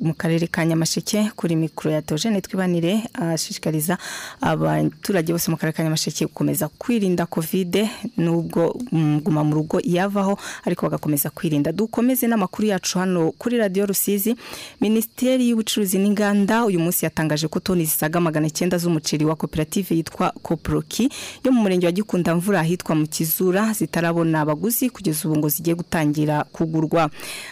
mu 0.00 0.14
karere 0.16 0.46
ka 0.46 0.64
nyamasheke 0.64 1.30
kuri 1.36 1.56
mikoro 1.56 1.90
ya 1.94 2.02
tojene 2.02 2.40
twibanire 2.40 3.02
ashishikariza 3.14 3.98
abaturage 4.40 5.32
bose 5.32 5.50
mu 5.50 5.56
karere 5.56 5.76
ka 5.76 5.82
nyamasheke 5.82 6.26
gukomeza 6.26 6.68
kwirinda 6.68 7.26
kovide 7.26 7.90
nubwo 8.16 8.78
mm, 8.92 9.20
guma 9.20 9.44
mu 9.44 9.54
rugo 9.54 9.80
yavaho 9.84 10.38
ariko 10.64 10.86
bagakomeza 10.86 11.30
kwirinda. 11.30 11.72
Dukomeze 11.72 12.26
n'amakuru 12.26 12.68
yacu 12.68 12.98
hano 12.98 13.32
kuri 13.38 13.56
radiyo 13.58 13.86
rusizi. 13.86 14.36
Minisiteri 14.80 15.48
y'ubucuruzi 15.48 15.98
n'inganda 15.98 16.64
uyu 16.64 16.78
munsi 16.80 17.04
yatangaje 17.04 17.48
ko 17.48 17.58
toni 17.60 17.84
zisaga 17.84 18.20
magana 18.20 18.50
cyenda 18.50 18.78
z'umuceri 18.78 19.24
wa 19.24 19.34
koperative 19.36 19.94
yitwa 19.96 20.30
koporoki 20.42 21.08
yo 21.44 21.52
mu 21.52 21.62
murenge 21.62 21.86
wa 21.86 21.92
gikunda 21.92 22.34
mvura 22.36 22.60
ahitwa 22.60 22.94
mu 22.94 23.06
kizura 23.06 23.72
zitarabona 23.72 24.40
abaguzi 24.40 24.90
kugeza 24.90 25.28
ubu 25.28 25.38
ngo 25.38 25.48
zigiye 25.48 25.74
gutangira 26.12 26.44
kugurwa. 26.52 27.10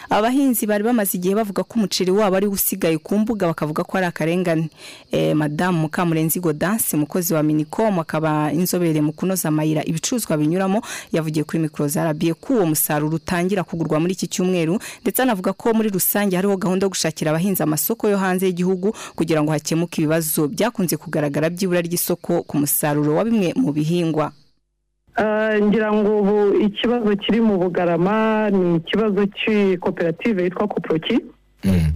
Abahinzi 0.09 0.65
bari 0.67 0.83
bamaze 0.83 1.17
igihe 1.17 1.35
bavuga 1.35 1.63
ko 1.63 1.73
umuceri 1.79 2.11
wabo 2.11 2.35
ari 2.37 2.47
usigaye 2.47 2.97
ku 2.97 3.17
mbuga 3.17 3.47
bakavuga 3.47 3.83
ko 3.83 3.97
ari 3.97 4.05
akarengane. 4.07 4.69
Eh, 5.11 5.35
madamu 5.35 5.81
mukamurenzi 5.81 6.39
godansi 6.39 6.95
umukozi 6.95 7.33
wa 7.33 7.43
minicom 7.43 7.99
akaba 7.99 8.51
inzobere 8.53 9.01
mu 9.01 9.13
kunoza 9.13 9.49
amayira 9.49 9.83
ibicuruzwa 9.85 10.37
binyuramo 10.37 10.81
yavugiye 11.11 11.43
kuri 11.43 11.59
mikoro 11.59 11.87
zarabiye 11.89 12.33
ko 12.33 12.53
uwo 12.53 12.65
musaruro 12.65 13.15
utangira 13.15 13.63
kugurwa 13.63 13.99
muri 13.99 14.13
iki 14.13 14.27
cyumweru 14.27 14.79
ndetse 15.01 15.21
anavuga 15.21 15.53
ko 15.53 15.73
muri 15.73 15.89
rusange 15.89 16.35
hariho 16.35 16.57
gahunda 16.57 16.85
yo 16.85 16.89
gushakira 16.89 17.31
abahinzi 17.31 17.63
amasoko 17.63 18.07
yo 18.09 18.17
hanze 18.17 18.45
y'igihugu 18.45 18.93
kugira 19.15 19.43
ngo 19.43 19.51
hakemuke 19.51 20.01
ibibazo 20.01 20.47
byakunze 20.47 20.97
kugaragara 20.97 21.49
by'ibura 21.49 21.81
ry'isoko 21.81 22.43
ku 22.43 22.57
musaruro 22.57 23.15
wa 23.15 23.23
bimwe 23.25 23.53
mu 23.55 23.71
bihingwa. 23.73 24.31
Ngira 25.61 25.91
ngo 25.93 26.19
ubu 26.19 26.55
ikibazo 26.61 27.15
kiri 27.15 27.41
mu 27.41 27.57
bugarama 27.57 28.49
ni 28.49 28.75
ikibazo 28.77 29.25
cy'ikoperative 29.27 30.43
yitwa 30.43 30.67
koporoki 30.67 31.19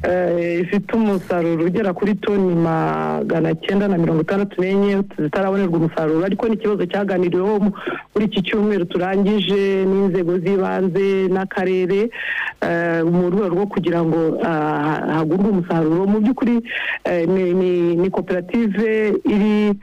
Eh, 0.06 0.62
ifite 0.62 0.94
umusaruro 0.94 1.66
ugera 1.66 1.90
kuri 1.94 2.14
toni 2.16 2.54
magana 2.56 3.50
cyenda 3.56 3.88
na 3.88 3.98
mirongo 3.98 4.22
itandatu 4.22 4.62
n'enye 4.62 5.02
zitarabonerwa 5.18 5.78
umusaruro. 5.78 6.22
Ariko 6.26 6.48
ni 6.48 6.54
ikibazo 6.54 6.86
cyaganiriweho 6.86 7.60
mu- 7.60 7.74
muri 8.14 8.26
iki 8.26 8.42
cyumweru 8.46 8.86
turangije 8.86 9.86
n'inzego 9.90 10.38
z'ibanze 10.38 11.26
n'akarere 11.34 12.10
eh, 12.62 13.02
mu 13.10 13.30
rwego 13.34 13.50
rwo 13.50 13.66
kugira 13.66 14.06
ngo 14.06 14.38
ah, 14.46 15.02
hagurwe 15.18 15.50
umusaruro. 15.50 16.06
Mu 16.06 16.20
by'ukuri 16.22 16.62
eh, 17.10 17.26
ni- 17.26 18.10
koperative 18.14 19.18
iri 19.26 19.74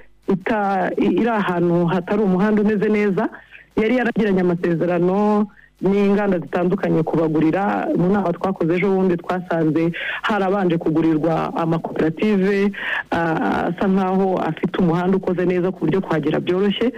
iri 0.98 1.28
ahantu 1.28 1.86
hatari 1.86 2.22
umuhanda 2.22 2.62
umeze 2.62 2.88
neza 2.88 3.28
yari 3.76 3.96
yaragiranye 3.96 4.40
amasezerano 4.40 5.46
n'inganda 5.82 6.38
zitandukanye 6.38 7.02
kubagurira 7.02 7.88
mu 7.98 8.06
nama 8.12 8.30
twakoze 8.32 8.74
ejo 8.74 8.86
bundi 8.94 9.16
twasanze 9.16 9.90
harabanje 10.22 10.78
kugurirwa 10.78 11.50
amakoperative 11.56 12.70
asa 13.10 13.86
nkaho 13.90 14.38
afite 14.38 14.78
umuhanda 14.78 15.16
ukoze 15.16 15.42
neza 15.44 15.70
ku 15.74 15.78
buryo 15.84 16.00
kuhagera 16.00 16.40
byoroshye 16.40 16.92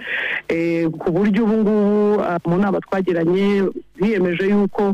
Eh, 0.49 0.85
ku 1.01 1.09
buryo 1.11 1.43
ubu 1.43 1.53
ngubu 1.57 2.21
mu 2.45 2.55
nama 2.61 2.77
twagiranye 2.85 3.63
biyemeje 3.97 4.45
yuko 4.53 4.93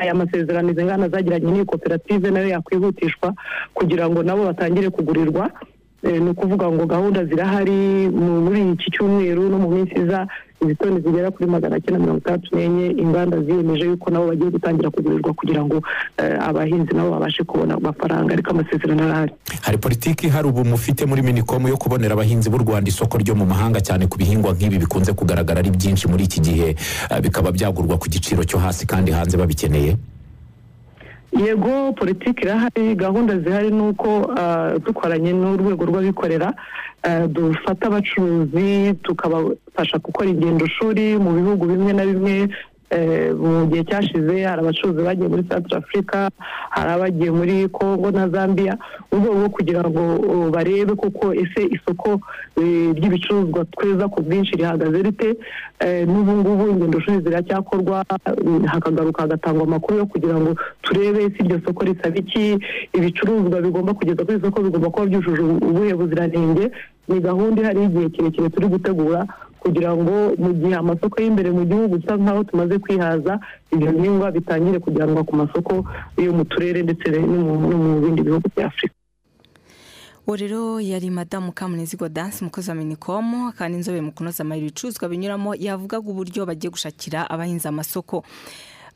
aya 0.00 0.14
masezerano 0.14 0.70
izi 0.72 0.84
nganda 0.84 1.08
zagiranye 1.12 1.50
n'iyi 1.52 1.64
koperative 1.68 2.30
na 2.30 2.40
yo 2.40 2.48
yakwihutishwa 2.48 3.34
kugira 3.76 4.08
ngo 4.08 4.22
nabo 4.22 4.44
batangire 4.48 4.88
kugurirwa. 4.90 5.50
Ni 6.02 6.30
ukuvuga 6.30 6.70
ngo 6.70 6.86
gahunda 6.86 7.24
zirahari 7.24 8.08
mu- 8.08 8.40
muri 8.46 8.70
iki 8.72 8.90
cyumweru 8.90 9.48
no 9.50 9.58
mu 9.58 9.68
minsi 9.70 9.94
iza 9.98 10.26
izi 10.62 10.74
toni 10.74 11.00
zigera 11.00 11.30
kuri 11.30 11.46
magana 11.50 11.80
cyenda 11.80 11.98
mirongo 12.00 12.18
itandatu 12.18 12.56
n'enye 12.56 12.86
inganda 13.02 13.42
ziyemeje 13.42 13.84
yuko 13.84 14.10
nabo 14.10 14.26
bagiye 14.26 14.50
gutangira 14.50 14.90
kugurirwa 14.90 15.32
kugira 15.34 15.62
ngo 15.64 15.82
eh, 16.18 16.38
abahinzi 16.48 16.94
nabo 16.94 17.10
babashe 17.10 17.42
kubona 17.44 17.74
amafaranga 17.74 18.32
ariko 18.34 18.50
amasezerano 18.50 19.02
arahari. 19.04 19.32
Hari 19.62 19.78
politiki 19.78 20.26
ihari 20.26 20.48
ubu 20.48 20.64
mufite 20.64 21.06
muri 21.06 21.22
minicom 21.22 21.66
yo 21.66 21.76
kubonera 21.76 22.14
abahinzi 22.14 22.50
b'u 22.50 22.58
rwanda 22.58 22.88
isoko 22.90 23.18
ryo 23.18 23.34
mu 23.34 23.46
mahanga 23.46 23.80
cyane 23.80 24.06
ku 24.06 24.18
bihingwa 24.18 24.54
nk'ibi 24.54 24.78
bikunze 24.78 25.12
kugaragara 25.12 25.58
ari 25.62 25.70
byinshi 25.70 26.08
muri 26.08 26.24
iki 26.24 26.40
gihe. 26.40 26.68
Eh, 27.10 27.20
bikaba 27.22 27.50
byagurwa 27.52 27.98
ku 27.98 28.06
giciro 28.08 28.42
cyo 28.46 28.58
hasi 28.58 28.86
kandi 28.86 29.10
hanze 29.14 29.36
babikeneye. 29.38 29.96
Yego 31.32 31.92
politiki 31.92 32.42
irahari 32.44 32.94
gahunda 32.94 33.38
zihari 33.38 33.70
ni 33.70 33.82
uko 33.88 34.32
ah, 34.38 34.78
dukoranye 34.78 35.32
n'urwego 35.32 35.84
rw'abikorera 35.86 36.54
ah, 37.02 37.26
dufata 37.26 37.86
abacuruzi 37.86 38.94
tukabafasha 39.02 39.98
gukora 39.98 40.30
ingendo 40.30 40.66
shuri 40.66 41.18
mu 41.18 41.32
bihugu 41.32 41.66
bimwe 41.66 41.92
na 41.92 42.04
bimwe 42.06 42.48
mu 43.36 43.66
gihe 43.68 43.84
cyashize 43.84 44.44
hari 44.44 44.60
abacuruzi 44.60 45.02
bagiye 45.04 45.28
muri 45.28 45.44
South 45.50 45.72
Africa 45.72 46.30
hari 46.70 46.90
abagiye 46.90 47.30
muri 47.30 47.68
Congo 47.68 48.10
na 48.10 48.28
Zambia. 48.28 48.78
Mu 49.12 49.18
rwego 49.18 49.34
rwo 49.38 49.48
kugira 49.48 49.82
ngo 49.84 50.02
barebe 50.50 50.94
koko 50.96 51.34
ese 51.34 51.68
isoko 51.76 52.20
eh, 52.56 52.92
ry'ibicuruzwa 52.96 53.64
tweza 53.72 54.08
ku 54.08 54.22
bwinshi 54.22 54.56
rihagaze 54.56 55.02
rite? 55.02 55.36
Eh, 55.80 56.06
n'ubu 56.08 56.32
ngubu 56.32 56.68
ingendo 56.70 57.00
shuri 57.00 57.20
ziracyakorwa 57.20 58.04
mm, 58.44 58.64
hakagaruka 58.64 59.22
hagatangwa 59.22 59.62
amakuru 59.64 59.98
yo 59.98 60.06
kugira 60.06 60.34
ngo 60.40 60.54
turebe 60.82 61.24
ese 61.24 61.38
iryo 61.44 61.60
soko 61.66 61.84
risaba 61.84 62.16
iki. 62.16 62.58
Ibicuruzwa 62.92 63.60
bigomba 63.60 63.94
kugeza 63.94 64.24
ku 64.24 64.32
isoko 64.32 64.62
bigomba 64.62 64.90
kuba 64.90 65.06
byujuje 65.06 65.42
ubuhe 65.42 65.94
buziranenge. 65.94 66.70
Ni 67.08 67.20
gahunda 67.20 67.62
ihari 67.62 67.80
y'igihe 67.80 68.08
kirekire 68.10 68.48
turi 68.48 68.66
gutegura 68.66 69.26
kugira 69.60 69.90
ngo 69.96 70.34
mu 70.38 70.50
gihe 70.54 70.74
amasoko 70.74 71.20
y'imbere 71.22 71.50
mu 71.50 71.64
gihugu 71.66 71.98
dusa 71.98 72.16
nkaho 72.16 72.44
tumaze 72.44 72.78
kwihaza 72.78 73.40
ibyo 73.72 73.92
bihingwa 73.92 74.30
bitangire 74.32 74.78
kujyanwa 74.78 75.24
ku 75.24 75.36
masoko 75.36 75.84
yo 76.16 76.32
mu 76.32 76.44
turere 76.44 76.82
ndetse 76.82 77.06
no 77.10 77.56
mu- 77.58 78.00
bindi 78.00 78.22
bihugu 78.22 78.46
bya 78.56 78.66
afurika 78.66 78.94
uwo 80.28 80.36
rero 80.36 80.80
yari 80.80 81.10
madamu 81.10 81.52
kamunezi 81.52 81.96
godansi 81.96 82.44
umukozi 82.44 82.68
wa 82.70 82.76
minicom 82.76 83.52
kandi 83.56 83.76
inzobere 83.80 84.04
mu 84.04 84.12
kunoza 84.12 84.44
ibicuruzwa 84.44 85.08
binyuramo 85.08 85.54
yavugaga 85.56 86.04
uburyo 86.04 86.44
bagiye 86.44 86.70
gushakira 86.70 87.24
abahinzi 87.30 87.64
amasoko. 87.68 88.24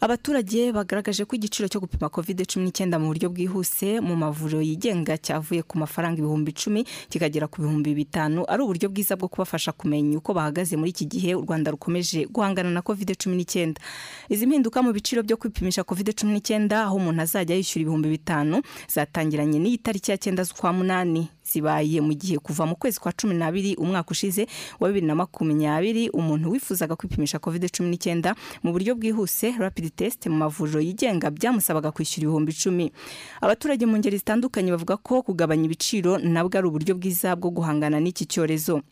Abaturage 0.02 0.72
bagaragaje 0.74 1.22
ko 1.24 1.36
igiciro 1.38 1.68
cyo 1.70 1.78
gupima 1.78 2.10
covid 2.10 2.42
cumi 2.50 2.66
n'icyenda 2.66 2.98
mu 2.98 3.06
buryo 3.14 3.30
bwihuse 3.30 4.02
mu 4.02 4.18
mavuriro 4.18 4.58
yigenga 4.58 5.14
cyavuye 5.14 5.62
ku 5.62 5.78
mafaranga 5.78 6.18
ibihumbi 6.18 6.50
icumi 6.50 6.82
kikagera 7.06 7.46
ku 7.46 7.62
bihumbi 7.62 7.94
bitanu 7.94 8.42
ari 8.50 8.66
uburyo 8.66 8.90
bwiza 8.90 9.14
bwo 9.14 9.30
kubafasha 9.30 9.70
kumenya 9.70 10.18
uko 10.18 10.34
bahagaze 10.34 10.74
muri 10.74 10.90
iki 10.90 11.06
gihe 11.06 11.38
u 11.38 11.46
rwanda 11.46 11.70
rukomeje 11.70 12.26
guhangana 12.26 12.74
na 12.74 12.82
covid 12.82 13.14
cumi 13.14 13.36
n'icyenda. 13.38 13.78
Izi 14.26 14.42
mpinduka 14.46 14.82
mu 14.82 14.90
biciro 14.90 15.22
byo 15.22 15.38
kwipimisha 15.38 15.86
covid 15.86 16.18
cumi 16.18 16.34
n'icyenda 16.34 16.82
aho 16.90 16.98
umuntu 16.98 17.22
azajya 17.22 17.54
yishyura 17.54 17.82
ibihumbi 17.86 18.08
bitanu 18.10 18.58
zatangiranye 18.90 19.62
n'iyi 19.62 19.78
tariki 19.78 20.10
ya 20.10 20.18
cyenda 20.18 20.42
z'ukwa 20.42 20.74
munani. 20.74 21.30
Zibaye 21.44 22.00
mu 22.00 22.14
gihe 22.14 22.38
kuva 22.38 22.66
mu 22.66 22.76
kwezi 22.76 23.00
kwa 23.00 23.12
cumi 23.12 23.34
n'abiri 23.34 23.74
umwaka 23.76 24.10
ushize 24.10 24.46
wa 24.80 24.88
bibiri 24.88 25.06
na 25.06 25.14
makumyabiri 25.14 26.08
umuntu 26.10 26.50
wifuzaga 26.50 26.96
kwipimisha 26.96 27.38
covid 27.38 27.70
cumi 27.70 27.90
n'icyenda 27.90 28.34
mu 28.62 28.72
buryo 28.72 28.94
bwihuse 28.94 29.54
rapid 29.58 29.94
test 29.96 30.26
mu 30.26 30.36
mavuriro 30.36 30.80
yigenga 30.80 31.30
byamusabaga 31.30 31.90
kwishyura 31.92 32.24
ibihumbi 32.26 32.52
icumi. 32.52 32.92
Abaturage 33.40 33.86
mu 33.86 33.98
ngeri 33.98 34.16
zitandukanye 34.18 34.70
bavuga 34.70 34.96
ko 34.96 35.22
kugabanya 35.22 35.64
ibiciro 35.66 36.18
nabwo 36.18 36.58
ari 36.58 36.66
uburyo 36.68 36.94
bwiza 36.94 37.36
bwo 37.36 37.50
guhangana 37.50 38.00
n'iki 38.00 38.26
cyorezo. 38.26 38.82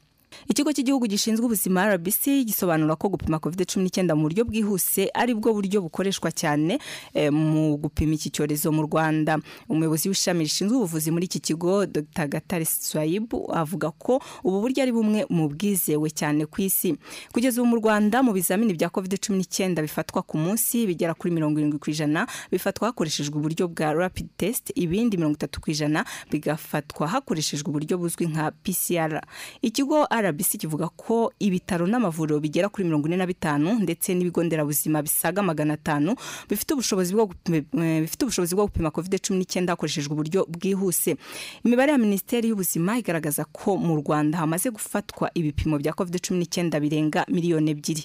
Ikigo 0.48 0.72
cy'igihugu 0.72 1.06
gishinzwe 1.06 1.46
ubuzima 1.46 1.90
rbc 1.94 2.44
gisobanura 2.46 2.96
ko 2.96 3.08
gupima 3.08 3.38
covid 3.38 3.66
cumi 3.66 3.84
n'icyenda 3.84 4.14
mu 4.14 4.22
buryo 4.30 4.44
bwihuse 4.44 5.10
ari 5.14 5.34
bwo 5.34 5.52
buryo 5.54 5.82
bukoreshwa 5.82 6.30
cyane 6.32 6.78
eh, 7.14 7.32
mu 7.32 7.76
gupima 7.76 8.14
iki 8.14 8.30
cyorezo 8.30 8.72
mu 8.72 8.82
rwanda. 8.86 9.38
Umuyobozi 9.68 10.08
w'ishami 10.08 10.44
rishinzwe 10.46 10.76
ubuvuzi 10.76 11.10
muri 11.10 11.24
iki 11.26 11.40
kigo 11.40 11.86
dr. 11.86 12.26
Gatare 12.28 12.64
swayibu 12.64 13.50
avuga 13.54 13.90
ko 13.90 14.22
ubu 14.44 14.60
buryo 14.60 14.82
ari 14.82 14.92
bumwe 14.92 15.26
mu 15.30 15.48
bwizewe 15.48 16.10
cyane 16.10 16.46
ku 16.46 16.62
isi. 16.62 16.94
Kugeza 17.32 17.60
ubu 17.62 17.70
mu 17.70 17.76
rwanda 17.82 18.22
mu 18.22 18.32
bizamini 18.32 18.74
bya 18.74 18.88
covid 18.90 19.18
cumi 19.18 19.38
n'icyenda 19.42 19.82
bifatwa 19.82 20.22
ku 20.22 20.38
munsi 20.38 20.86
bigera 20.86 21.14
kuri 21.14 21.34
mirongo 21.34 21.58
irindwi 21.58 21.78
ku 21.78 21.90
ijana 21.90 22.26
bifatwa 22.50 22.88
hakoreshejwe 22.94 23.34
uburyo 23.38 23.68
bwa 23.68 23.92
rapid 23.92 24.28
test 24.36 24.70
ibindi 24.74 25.16
mirongo 25.18 25.34
itatu 25.34 25.60
ku 25.60 25.70
ijana 25.70 26.04
bigafatwa 26.30 27.08
hakoreshejwe 27.08 27.66
uburyo 27.70 27.98
buzwi 27.98 28.26
nka 28.26 28.50
pcr 28.62 29.20
ikigo 29.62 30.06
rbc 30.22 30.56
kivuga 30.60 30.88
ko 30.88 31.32
ibitaro 31.38 31.86
n'amavuriro 31.86 32.40
bigera 32.40 32.68
kuri 32.68 32.84
mirongo 32.84 33.08
ine 33.08 33.16
na 33.16 33.26
bitanu 33.26 33.78
ndetse 33.80 34.14
n'ibigo 34.14 34.44
nderabuzima 34.44 35.02
bisaga 35.02 35.42
magana 35.42 35.74
atanu 35.74 36.10
eh, 36.12 36.48
bifite 36.48 36.72
ubushobozi 36.74 38.54
bwo 38.54 38.66
gupima 38.66 38.90
covid 38.90 39.20
cumi 39.20 39.38
n'icyenda 39.38 39.72
hakoreshejwe 39.72 40.12
uburyo 40.12 40.46
bwihuse. 40.48 41.16
Imibare 41.64 41.92
ya 41.92 41.98
minisiteri 41.98 42.48
y'ubuzima 42.48 42.98
igaragaza 42.98 43.44
ko 43.44 43.76
mu 43.76 43.96
rwanda 43.96 44.38
hamaze 44.38 44.70
gufatwa 44.70 45.30
ibipimo 45.34 45.78
bya 45.78 45.92
covid 45.92 46.20
cumi 46.20 46.38
n'icyenda 46.40 46.80
birenga 46.80 47.24
miliyoni 47.28 47.70
ebyiri. 47.70 48.04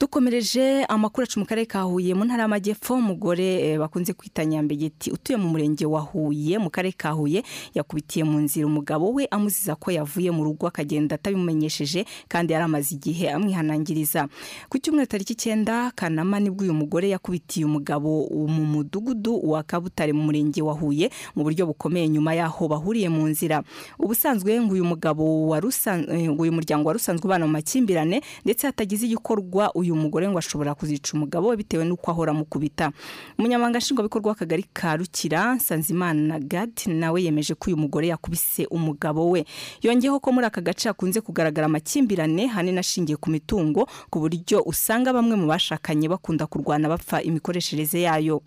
Dukomereje 0.00 0.84
amakuru 0.84 1.24
acu 1.24 1.40
mu 1.40 1.46
karere 1.46 1.66
ka 1.66 1.80
huye 1.82 2.14
mu 2.14 2.24
ntara 2.24 2.42
y'amajyepfo 2.42 2.94
umugore 2.94 3.72
eh, 3.72 3.78
bakunze 3.78 4.12
kwita 4.12 4.44
nyambegeti 4.44 5.10
utuye 5.10 5.36
mu 5.38 5.48
murenge 5.48 5.86
wa 5.86 6.00
huye 6.00 6.58
mu 6.58 6.68
karere 6.70 6.92
ka 6.92 7.10
huye 7.10 7.42
yakubitiye 7.74 8.24
mu 8.24 8.38
nzira. 8.40 8.66
Umugabo 8.66 9.08
we 9.12 9.26
amuziza 9.30 9.74
ko 9.74 9.90
yavuye 9.90 10.30
mu 10.30 10.44
rugo 10.44 10.66
akagenda 10.66 11.14
atabimumenyesheje 11.16 12.04
kandi 12.28 12.52
yari 12.52 12.64
amaze 12.64 12.94
igihe 12.94 13.30
amwihanangiriza. 13.30 14.28
Ku 14.68 14.76
cyumweru 14.78 15.06
tariki 15.08 15.32
icyenda 15.32 15.90
kanama 15.96 16.40
ni 16.40 16.50
bwo 16.50 16.64
uyu 16.68 16.74
mugore 16.74 17.08
yakubitiye 17.08 17.64
umugabo 17.64 18.28
mu 18.28 18.64
mudugudu 18.68 19.40
wa 19.48 19.62
kabutare 19.62 20.12
mu 20.12 20.28
murenge 20.28 20.60
wa 20.62 20.74
huye 20.76 21.08
mu 21.34 21.42
buryo 21.42 21.66
bukomeye 21.72 22.08
nyuma 22.08 22.34
y'aho 22.36 22.68
bahuriye 22.68 23.08
mu 23.08 23.24
nzira. 23.32 23.62
Ubusanzwe 23.98 24.60
ngo 24.60 24.74
uyu 24.76 24.84
mugabo 24.84 25.56
eh, 25.56 26.40
uyu 26.40 26.52
muryango 26.52 26.88
wari 26.88 26.96
usanzwe 27.00 27.24
ubana 27.24 27.46
mu 27.48 27.52
makimbirane 27.56 28.20
ndetse 28.44 28.66
hatagize 28.66 29.06
igikorwa 29.08 29.72
uyu 29.74 29.85
mugore 29.94 30.26
ngo 30.28 30.38
ashobora 30.38 30.74
kuzica 30.74 31.14
umugabo 31.14 31.48
we 31.48 31.56
bitewe 31.56 31.84
n'uko 31.84 32.10
ahora 32.10 32.32
amukubita 32.34 32.90
umunyamabanga 33.38 33.78
nshingwabikorwa 33.78 34.28
w'akagari 34.34 34.64
ka 34.72 34.96
rukira 34.96 35.54
nsanzimana 35.54 36.40
gad 36.40 36.72
nawe 36.90 37.22
yemeje 37.22 37.54
ko 37.54 37.70
uyu 37.70 37.76
mugore 37.76 38.08
yakubise 38.08 38.66
umugabo 38.66 39.30
we. 39.30 39.44
Yongeyeho 39.82 40.18
ko 40.20 40.32
muri 40.32 40.46
aka 40.46 40.60
gace 40.60 40.88
hakunze 40.88 41.20
kugaragara 41.20 41.66
amakimbirane 41.70 42.46
hanini 42.46 42.78
ashingiye 42.78 43.16
ku 43.16 43.30
mitungo 43.30 43.86
ku 44.10 44.18
buryo 44.18 44.62
usanga 44.66 45.12
bamwe 45.12 45.36
mu 45.36 45.46
bashakanye 45.46 46.08
bakunda 46.08 46.46
kurwana 46.48 46.88
bapfa 46.88 47.22
imikoreshereze 47.22 48.00
yayo. 48.02 48.42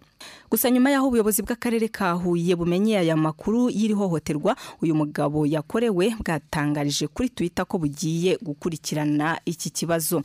Gusa 0.52 0.68
nyuma 0.68 0.92
y'aho 0.92 1.08
ubuyobozi 1.08 1.40
bw'akarere 1.48 1.88
ka 1.88 2.12
huye 2.12 2.52
bumenyeye 2.56 3.00
aya 3.08 3.16
makuru 3.16 3.70
y'iri 3.72 3.94
hohoterwa 3.96 4.52
uyu 4.84 4.92
mugabo 4.96 5.46
yakorewe 5.48 6.12
bwatangarije 6.20 7.08
kuri 7.08 7.30
twitter 7.32 7.64
ko 7.66 7.78
bugiye 7.80 8.36
gukurikirana 8.44 9.40
iki 9.46 9.70
kibazo. 9.70 10.20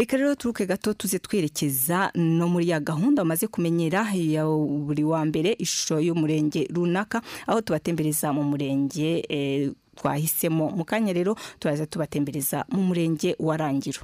Reka 0.00 0.16
rero 0.16 0.34
turuke 0.34 0.66
gato 0.66 0.94
tuze 0.94 1.18
twerekeza 1.18 2.10
no 2.14 2.48
muri 2.48 2.68
ya 2.68 2.80
gahunda 2.80 3.22
bamaze 3.22 3.46
kumenyera 3.46 4.06
ya 4.14 4.44
buri 4.46 5.04
wa 5.04 5.24
mbere 5.24 5.52
ishusho 5.58 6.00
y'umurenge 6.00 6.68
runaka 6.74 7.20
aho 7.46 7.60
tubatembereza 7.60 8.32
mu 8.32 8.42
murenge 8.42 9.24
eh, 9.28 9.70
twahisemo. 9.96 10.70
Mu 10.70 10.84
kanya 10.84 11.12
rero 11.12 11.36
turaza 11.58 11.86
tubatembereza 11.86 12.64
mu 12.72 12.82
murenge 12.82 13.36
wa 13.38 13.56
rangiro. 13.56 14.00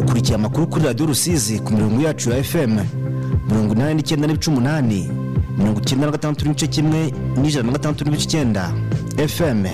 Ukurikiye 0.00 0.34
amakuru 0.34 0.66
kuri 0.66 0.84
radiyo 0.84 1.06
rusizi 1.06 1.58
ku 1.60 1.72
mirongo 1.72 2.02
yacu 2.02 2.30
ya 2.30 2.42
fm 2.44 2.80
mirongo 3.48 3.74
inani 3.74 3.94
n'icyenda 3.94 4.26
n'ibice 4.26 4.50
umunani 4.50 5.08
mirongo 5.58 5.80
icyenda 5.80 6.06
na 6.06 6.12
gatandatu 6.12 6.44
n'igice 6.48 6.66
kimwe 6.66 7.12
n'ijana 7.36 7.66
na 7.66 7.72
gatandatu 7.72 8.04
n'ibice 8.04 8.24
icyenda. 8.24 8.72
Fm 9.28 9.64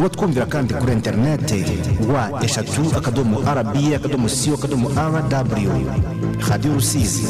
uba 0.00 0.08
twumvira 0.08 0.46
kandi 0.46 0.74
kuri 0.74 0.92
interineti 0.92 1.64
wa 2.12 2.44
eshatu 2.44 2.82
akadomo 2.98 3.40
rba 3.40 3.96
akadomo 3.96 4.28
siyo 4.28 4.54
akadomo 4.54 4.88
rw 4.88 5.22
radiyo 6.50 6.74
rusizi. 6.74 7.26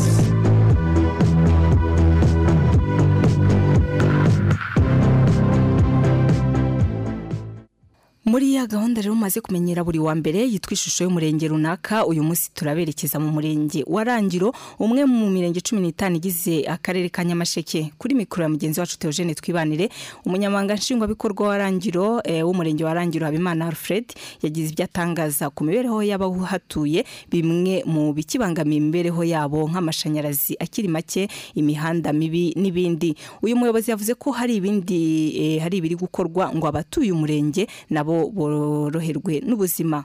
Muri 8.27 8.55
ya 8.55 8.67
gahunda 8.67 9.01
rero 9.03 9.15
mumaze 9.15 9.41
kumenyera 9.41 9.85
buri 9.85 9.99
wa 10.03 10.15
mbere 10.15 10.43
yitwa 10.51 10.73
ishusho 10.73 11.05
y'umurenge 11.05 11.49
runaka 11.49 12.07
uyu 12.07 12.25
munsi 12.27 12.51
turaberekeza 12.55 13.21
mu 13.23 13.31
murenge 13.31 13.85
wa 13.87 14.03
rangiro 14.05 14.51
umwe 14.83 15.05
mu 15.07 15.31
mirenge 15.31 15.61
cumi 15.63 15.81
n'itanu 15.81 16.17
igize 16.19 16.67
akarere 16.67 17.07
ka 17.09 17.23
nyamasheke. 17.25 17.93
Kuri 17.99 18.15
mikoro 18.15 18.43
ya 18.43 18.49
mugenzi 18.49 18.81
wacu 18.81 18.99
teogene 18.99 19.35
twibanire 19.35 19.91
umunyamabanga 20.27 20.75
nshingwabikorwa 20.75 21.49
wa 21.49 21.59
rangiro 21.59 22.21
eh, 22.25 22.43
w'umurenge 22.47 22.85
wa 22.85 22.95
rangiro 22.95 23.27
habimana 23.27 23.67
alfred 23.67 24.05
yagize 24.43 24.73
ibyo 24.75 24.85
atangaza 24.85 25.51
ku 25.51 25.63
mibereho 25.65 26.03
y'abahatuye 26.03 27.07
bimwe 27.31 27.85
mu 27.87 28.11
bikibangamiye 28.13 28.79
imibereho 28.83 29.23
yabo 29.25 29.71
nk'amashanyarazi 29.71 30.59
akiri 30.59 30.89
make 30.89 31.29
imihanda 31.55 32.11
mibi 32.13 32.59
n'ibindi. 32.59 33.15
Uyu 33.43 33.55
muyobozi 33.57 33.91
yavuze 33.95 34.15
ko 34.19 34.35
hari 34.35 34.59
ibindi 34.59 34.99
eh, 35.39 35.63
hari 35.63 35.79
ibiri 35.79 35.95
gukorwa 35.95 36.51
ngo 36.51 36.67
abatuye 36.67 37.13
umurenge 37.15 37.71
nabo 37.91 38.16
boroherwe 38.37 39.41
n'ubuzima. 39.47 40.05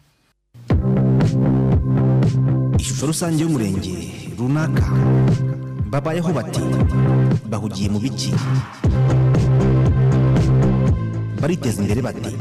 Ishusho 2.79 3.05
rusange 3.07 3.43
y'umurenge 3.43 3.93
runaka. 4.37 4.85
Babayeho 5.91 6.31
bati 6.33 6.61
bahugiye 7.51 7.89
mu 7.91 7.99
biki 7.99 8.31
bariteza 11.41 11.81
imbere 11.81 12.01
bati 12.01 12.31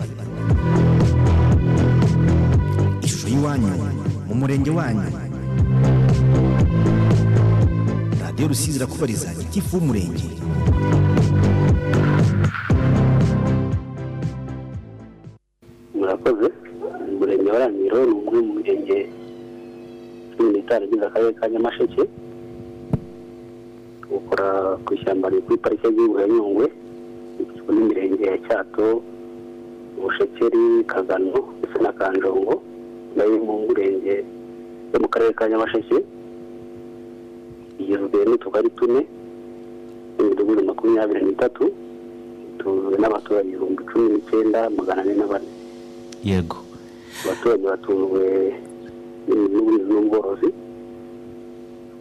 ishusho 3.02 3.26
y'iwanyu 3.28 3.72
mu 4.28 4.34
murenge 4.38 4.70
wanyu. 4.70 5.02
Radiyo 8.22 8.48
rusizi 8.48 8.76
irakubariza 8.78 9.34
gitifu 9.34 9.76
w'umurenge 9.76 10.26
murakoze 16.10 16.50
umurenge 17.12 17.50
wa 17.54 17.58
rangiro 17.62 17.98
ni 18.06 18.12
umwe 18.18 18.38
mu 18.46 18.52
mirenge 18.58 18.98
cumi 20.34 20.48
n'itanu 20.52 20.84
igize 20.86 21.04
akarere 21.06 21.32
ka 21.38 21.46
nyamasheke. 21.52 22.02
Ukora 24.10 24.48
ku 24.84 24.90
ishyamba 24.96 25.30
riri 25.30 25.42
kuri 25.46 25.58
parike 25.62 25.86
y'igihugu 25.86 26.16
ya 26.20 26.26
nyungwe 26.34 26.66
igizwe 27.40 27.70
n'imirenge 27.74 28.24
ya 28.26 28.36
cyato 28.46 28.86
ubushekeri 29.98 30.62
kagano 30.90 31.38
ndetse 31.58 31.78
na 31.84 31.92
kanjongo 31.98 32.54
na 33.16 33.22
yo 33.30 33.36
mu 33.46 33.54
murenge 33.70 34.16
yo 34.92 34.96
mu 35.02 35.08
karere 35.12 35.32
ka 35.38 35.44
nyamasheke. 35.46 35.96
Igizwe 37.78 38.18
n'utugari 38.26 38.70
tune 38.78 39.00
n'imidugudu 40.18 40.62
makumyabiri 40.66 41.20
n'itatu 41.22 41.64
ituwe 42.50 42.96
n'abaturage 42.98 43.46
ibihumbi 43.54 43.82
cumi 43.90 44.06
n'icyenda 44.10 44.60
magana 44.74 45.02
ane 45.06 45.14
na 45.14 45.26
bane. 45.30 45.59
Yego. 46.24 46.56
Abaturage 47.24 47.64
batunzwe 47.68 48.22
n'ubuhinzi 49.28 49.90
n'ubworozi 49.92 50.48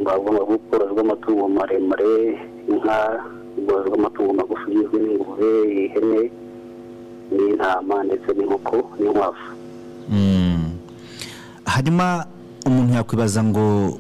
bavuga 0.05 0.41
ubworozi 0.43 0.93
bw'amatungo 0.95 1.47
maremare 1.49 2.39
inka 2.71 2.97
ubworozi 3.57 3.89
bw'amatungo 3.89 4.31
magufi 4.33 4.65
bugizwe 4.65 4.97
n'ingurube 4.99 5.51
ihene 5.85 6.21
n'intama 7.31 7.95
ndetse 8.03 8.29
n'inkoko 8.33 8.77
n'inkwavu. 8.99 9.45
Hanyuma 11.65 12.25
umuntu 12.65 12.93
yakwibaza 12.93 13.43
ngo 13.43 13.99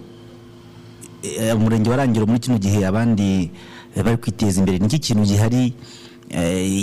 eh, 1.23 1.55
umurenge 1.55 1.89
wa 1.89 1.95
rangiro 1.95 2.25
muri 2.25 2.39
kino 2.39 2.57
gihe 2.57 2.85
abandi 2.85 3.51
eh, 3.95 4.03
bari 4.03 4.17
kwiteza 4.17 4.59
imbere 4.59 4.79
niki 4.79 4.99
kintu 4.99 5.23
gihari? 5.23 5.63
eh, 5.67 5.73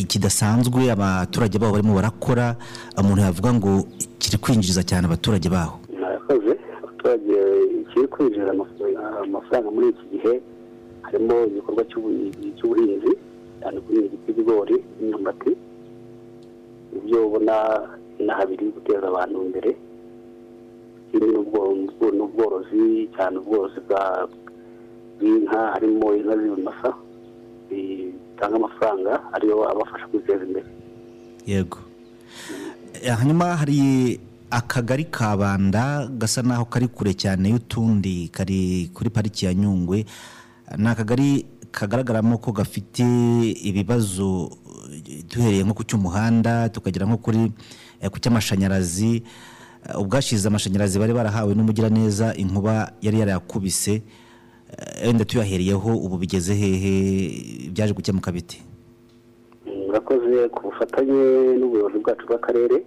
kidasanzwe 0.09 0.91
abaturage 0.91 1.59
babo 1.59 1.73
barimo 1.79 1.95
barakora 1.95 2.57
umuntu 2.99 3.23
yavuga 3.23 3.51
ngo 3.55 3.71
kiri 4.19 4.39
kwinjiriza 4.39 4.83
cyane 4.83 5.07
abaturage 5.07 5.49
baho. 5.49 5.79
Murakoze 5.93 6.53
abaturage 6.83 7.37
ikiri 7.81 8.07
kwinjiza 8.09 8.51
amafaranga- 8.51 9.71
muri 9.71 9.89
iki 9.95 10.05
gihe 10.13 10.33
harimo 11.03 11.35
igikorwa 11.47 11.83
cy'ubu- 11.91 12.33
cy'ubuhinzi 12.59 13.13
cyane 13.63 13.79
kuri 13.81 13.99
by'ibigori 14.27 14.77
n'imyumbati 14.99 15.53
ibyo 16.97 17.19
ubona 17.27 17.55
inaha 18.19 18.43
biri 18.47 18.67
guteza 18.75 19.07
abantu 19.09 19.37
imbere 19.47 19.71
ikindi 21.07 21.27
ni 21.33 21.39
ubwo- 21.39 21.75
ni 22.17 22.21
ubworozi 22.27 23.09
cyane 23.17 23.35
ubworozi 23.39 23.81
bw'inka 25.19 25.59
harimo 25.73 26.07
inka 26.19 26.35
z'ibimasa 26.37 26.91
bitanga 28.37 28.57
amafaranga 28.61 29.13
ariyo 29.33 29.65
abafasha 29.65 30.07
kwiteza 30.13 30.45
imbere. 30.45 30.67
Yego. 31.47 31.79
Eh, 33.03 33.17
hanyuma 33.17 33.57
hari 33.57 34.21
akagari 34.51 35.05
ka 35.09 35.37
banda 35.37 36.05
gasa 36.13 36.43
naho 36.43 36.65
kari 36.69 36.89
kure 36.89 37.17
cyane 37.17 37.49
y'utundi 37.49 38.29
kari 38.29 38.91
kuri 38.93 39.09
pariki 39.11 39.47
ya 39.49 39.55
nyungwe. 39.55 40.05
Ni 40.77 40.89
akagari 40.89 41.47
kagaragaramo 41.73 42.39
ko 42.39 42.53
gafite 42.53 43.03
ibibazo 43.65 44.53
duhereye 45.33 45.65
nko 45.65 45.75
ku 45.75 45.83
cy'umuhanda 45.85 46.69
tukagera 46.69 47.07
nko 47.09 47.17
kuri 47.17 47.53
eh, 48.01 48.11
ku 48.13 48.21
cy'amashanyarazi 48.21 49.25
Eh, 49.87 49.95
ubwashize 50.03 50.49
amashanyarazi 50.49 50.99
bari 50.99 51.15
barahawe 51.15 51.55
n'umugiraneza 51.55 52.35
inkuba 52.35 52.91
yari 52.99 53.23
yarayakubise 53.23 54.03
wenda 55.05 55.25
tuyahereyeho 55.25 55.91
ubu 55.97 56.17
bigeze 56.19 56.55
hehe? 56.55 57.71
Byaje 57.71 57.93
gukemuka 57.95 58.33
bite 58.33 58.59
murakoze 59.87 60.49
ku 60.49 60.61
bufatanye 60.71 61.23
n'ubuyobozi 61.59 61.99
bwacu 61.99 62.27
bw'akarere 62.27 62.79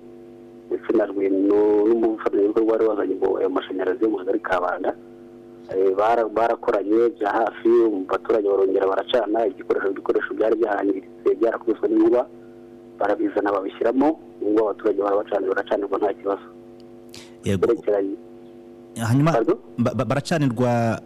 ndetse 0.69 0.89
na 0.97 1.05
rwino 1.05 1.59
n'umufatanyabikorwa 1.87 2.71
wari 2.71 2.85
wazanye 2.85 3.15
ayo 3.39 3.49
mashanyarazi 3.49 4.03
yo 4.03 4.09
mu 4.09 4.17
kagari 4.17 4.39
ka 4.39 4.61
banda. 4.61 4.91
Eh, 5.69 5.93
bara- 5.97 6.25
barakoranye 6.29 7.09
bya 7.17 7.29
hafi 7.29 7.69
abaturage 8.09 8.47
barongera 8.49 8.87
baracana 8.89 9.45
igikoresho 9.47 9.89
ibikoresho 9.91 10.33
byari 10.33 10.55
byarangiritse 10.57 11.29
byarakubiswe 11.39 11.87
n'inkuba 11.89 12.21
barabizana 12.99 13.51
babishyiramo 13.53 14.07
ngo 14.43 14.59
abaturage 14.65 14.99
barabacanira 15.01 15.49
baracanirwa 15.53 15.97
nta 15.97 16.13
kibazo. 16.13 16.47
Yego. 17.45 17.67
Hanyuma 18.99 19.31
ba- 19.77 19.93
ba- 19.95 20.05
baracanirwa 20.05 21.01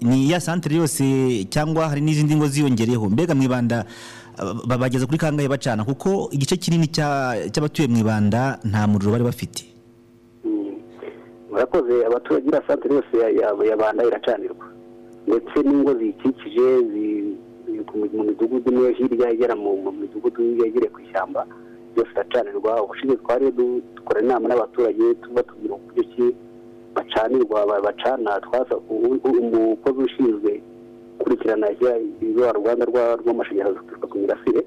ni 0.00 0.30
ya 0.30 0.40
santere 0.40 0.76
yose 0.76 1.04
cyangwa 1.50 1.88
hari 1.88 2.00
n'izindi 2.00 2.36
ngo 2.36 2.46
ziyongereyeho 2.46 3.08
mbega 3.10 3.34
mu 3.34 3.42
ibanda 3.42 3.84
ba- 4.68 4.78
bageze 4.78 5.06
kuri 5.06 5.18
kangahe 5.18 5.48
bacana 5.48 5.84
kuko 5.84 6.28
igice 6.32 6.56
kinini 6.56 6.86
cya- 6.92 7.48
cy'abatuye 7.50 7.88
mu 7.88 7.96
ibanda 8.04 8.60
nta 8.64 8.86
muriro 8.86 9.10
bari 9.12 9.24
bafite. 9.24 9.64
Murakoze 11.50 12.04
abaturage 12.06 12.46
iriya 12.48 12.62
santere 12.68 12.94
yose 12.94 13.14
ya- 13.68 13.76
banda 13.76 14.04
iracanirwa. 14.04 14.66
Ndetse 15.26 15.56
n'ingo 15.64 15.94
ziyikikije 15.94 16.66
zi- 16.92 17.36
zi- 17.66 17.84
mu 18.16 18.24
midugudu 18.24 18.70
imwe 18.70 18.92
hirya 18.92 19.30
igera 19.32 19.56
mu 19.56 19.92
midugudu 19.92 20.42
yegereye 20.60 20.90
ku 20.92 21.00
ishyamba 21.00 21.46
yose 21.96 22.10
iracanirwa. 22.12 22.82
Ubushize 22.84 23.16
twari 23.16 23.50
du- 23.56 23.82
dukora 23.96 24.20
inama 24.20 24.48
n'abaturage 24.48 25.14
tuba 25.24 25.42
tubwira 25.42 25.74
uburyo 25.74 26.02
ki 26.12 26.24
bacanirwa 26.96 27.66
ba- 27.66 27.80
bacana 27.84 28.40
umukozi 28.90 30.00
ushinzwe 30.08 30.52
gukurikirana 31.18 31.66
rwa 32.36 32.52
ruganda 32.52 32.84
rwa- 32.90 33.16
rw'amashanyarazi 33.20 33.78
ruturuka 33.78 34.06
ku 34.06 34.16
mirasire 34.18 34.62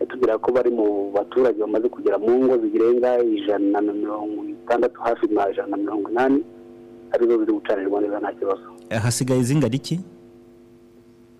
yatubwira 0.00 0.38
ko 0.38 0.48
bari 0.52 0.70
mu 0.70 1.10
baturage 1.14 1.58
bamaze 1.62 1.88
kugera 1.88 2.18
mu 2.18 2.30
ngo 2.44 2.54
zirenga 2.58 3.10
ijana 3.22 3.80
na 3.80 3.92
mirongo 3.92 4.38
itandatu 4.50 4.98
hafi 5.00 5.26
na 5.34 5.50
ijana 5.50 5.68
na 5.70 5.76
mirongo 5.76 6.10
inani 6.10 6.40
ari 7.12 7.26
zo 7.28 7.38
ziri 7.38 7.52
gucanirwa 7.52 8.00
neza 8.00 8.18
nta 8.20 8.32
kibazo. 8.32 8.66
Eh, 8.90 9.00
hasigaye 9.00 9.42
zingana 9.42 9.74
iki 9.76 10.00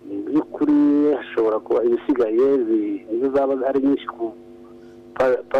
mu 0.07 0.15
by'ukuri 0.27 0.77
hashobora 1.17 1.59
kuba 1.59 1.83
ibisigaye 1.83 2.45
nizo 3.11 3.27
zaba 3.35 3.53
ari 3.67 3.79
nyinshi 3.81 4.07
ku 4.07 4.31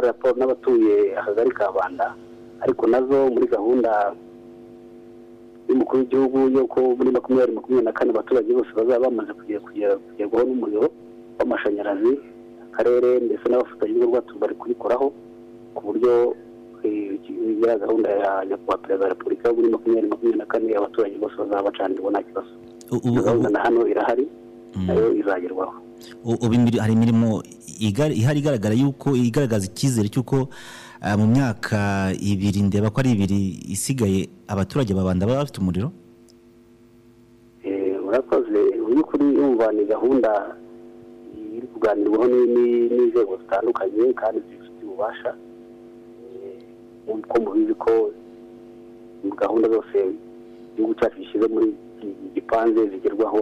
raporo 0.04 0.34
n'abatuye 0.38 1.18
akagari 1.20 1.52
ka 1.52 1.72
banda 1.72 2.16
ariko 2.64 2.88
na 2.88 3.00
zo 3.02 3.30
muri 3.34 3.48
gahunda 3.48 4.14
y'umukuru 5.74 6.00
w'igihugu 6.00 6.38
y'uko 6.56 6.80
muri 6.98 7.10
makumyabiri 7.12 7.56
makumyabiri 7.58 7.86
na 7.86 7.92
kane 7.98 8.10
abaturage 8.12 8.54
bose 8.54 8.72
bazaba 8.78 9.10
bamaze 9.10 9.32
kugerwaho 9.34 10.46
n'umuriro 10.48 10.86
w'amashanyarazi 11.40 12.14
akarere 12.74 13.20
ndetse 13.20 13.46
n'abafatanyabikorwa 13.50 14.22
bari 14.42 14.56
kubikoraho 14.56 15.08
ku 15.76 15.82
buryo 15.88 16.36
eh, 16.84 17.18
iriya 17.30 17.78
gahunda 17.78 18.10
ya 18.10 18.46
nyakubahwa 18.46 18.78
perezida 18.82 19.04
wa 19.06 19.10
repubulika 19.14 19.54
muri 19.54 19.70
makumyabiri 19.70 20.08
makumyabiri 20.14 20.40
na 20.40 20.46
kane 20.46 20.76
abaturage 20.78 21.16
bose 21.18 21.36
bazaba 21.38 21.64
bacanirwa 21.64 22.12
nta 22.12 22.22
kibazo. 22.24 22.52
Gahunda 23.26 23.50
na 23.50 23.60
hano 23.60 23.88
irahari 23.88 24.28
na 24.88 24.94
yo 24.94 25.14
izagerwaho. 25.16 25.74
Hari 26.82 26.94
imirimo 26.94 27.44
ihari 27.80 28.40
igaragara 28.40 28.76
yuko 28.76 29.16
igaragaza 29.16 29.66
icyizere 29.66 30.10
cy'uko 30.10 30.48
mu 31.18 31.26
myaka 31.28 32.12
ibiri 32.16 32.62
ndeba 32.64 32.90
ko 32.90 33.00
ari 33.04 33.12
ibiri 33.12 33.60
isigaye 33.76 34.30
abaturage 34.48 34.94
babanda 34.96 35.28
baba 35.28 35.44
bafite 35.44 35.60
umuriro? 35.60 35.92
Eh, 37.64 38.00
murakoze. 38.04 38.62
Mu 38.80 38.88
by'ukuri 38.96 39.26
yumva 39.36 39.72
ni 39.76 39.84
gahunda 39.86 40.32
iri 41.56 41.68
kuganirwaho 41.74 42.26
ni- 42.28 42.48
ni- 42.56 42.88
n'inzego 42.90 43.38
zitandukanye 43.42 44.14
kandi 44.16 44.40
zifite 44.48 44.80
ububasha. 44.86 45.32
Eh, 46.40 46.64
nk'uko 47.08 47.36
mubizi 47.44 47.74
ko 47.76 47.92
gahunda 49.42 49.68
zose 49.70 49.98
igihugu 50.74 50.94
cyacu 51.00 51.18
gishyize 51.20 51.48
muri 51.48 51.68
iki 52.00 52.08
gipanze 52.36 52.82
zigerwaho 52.92 53.40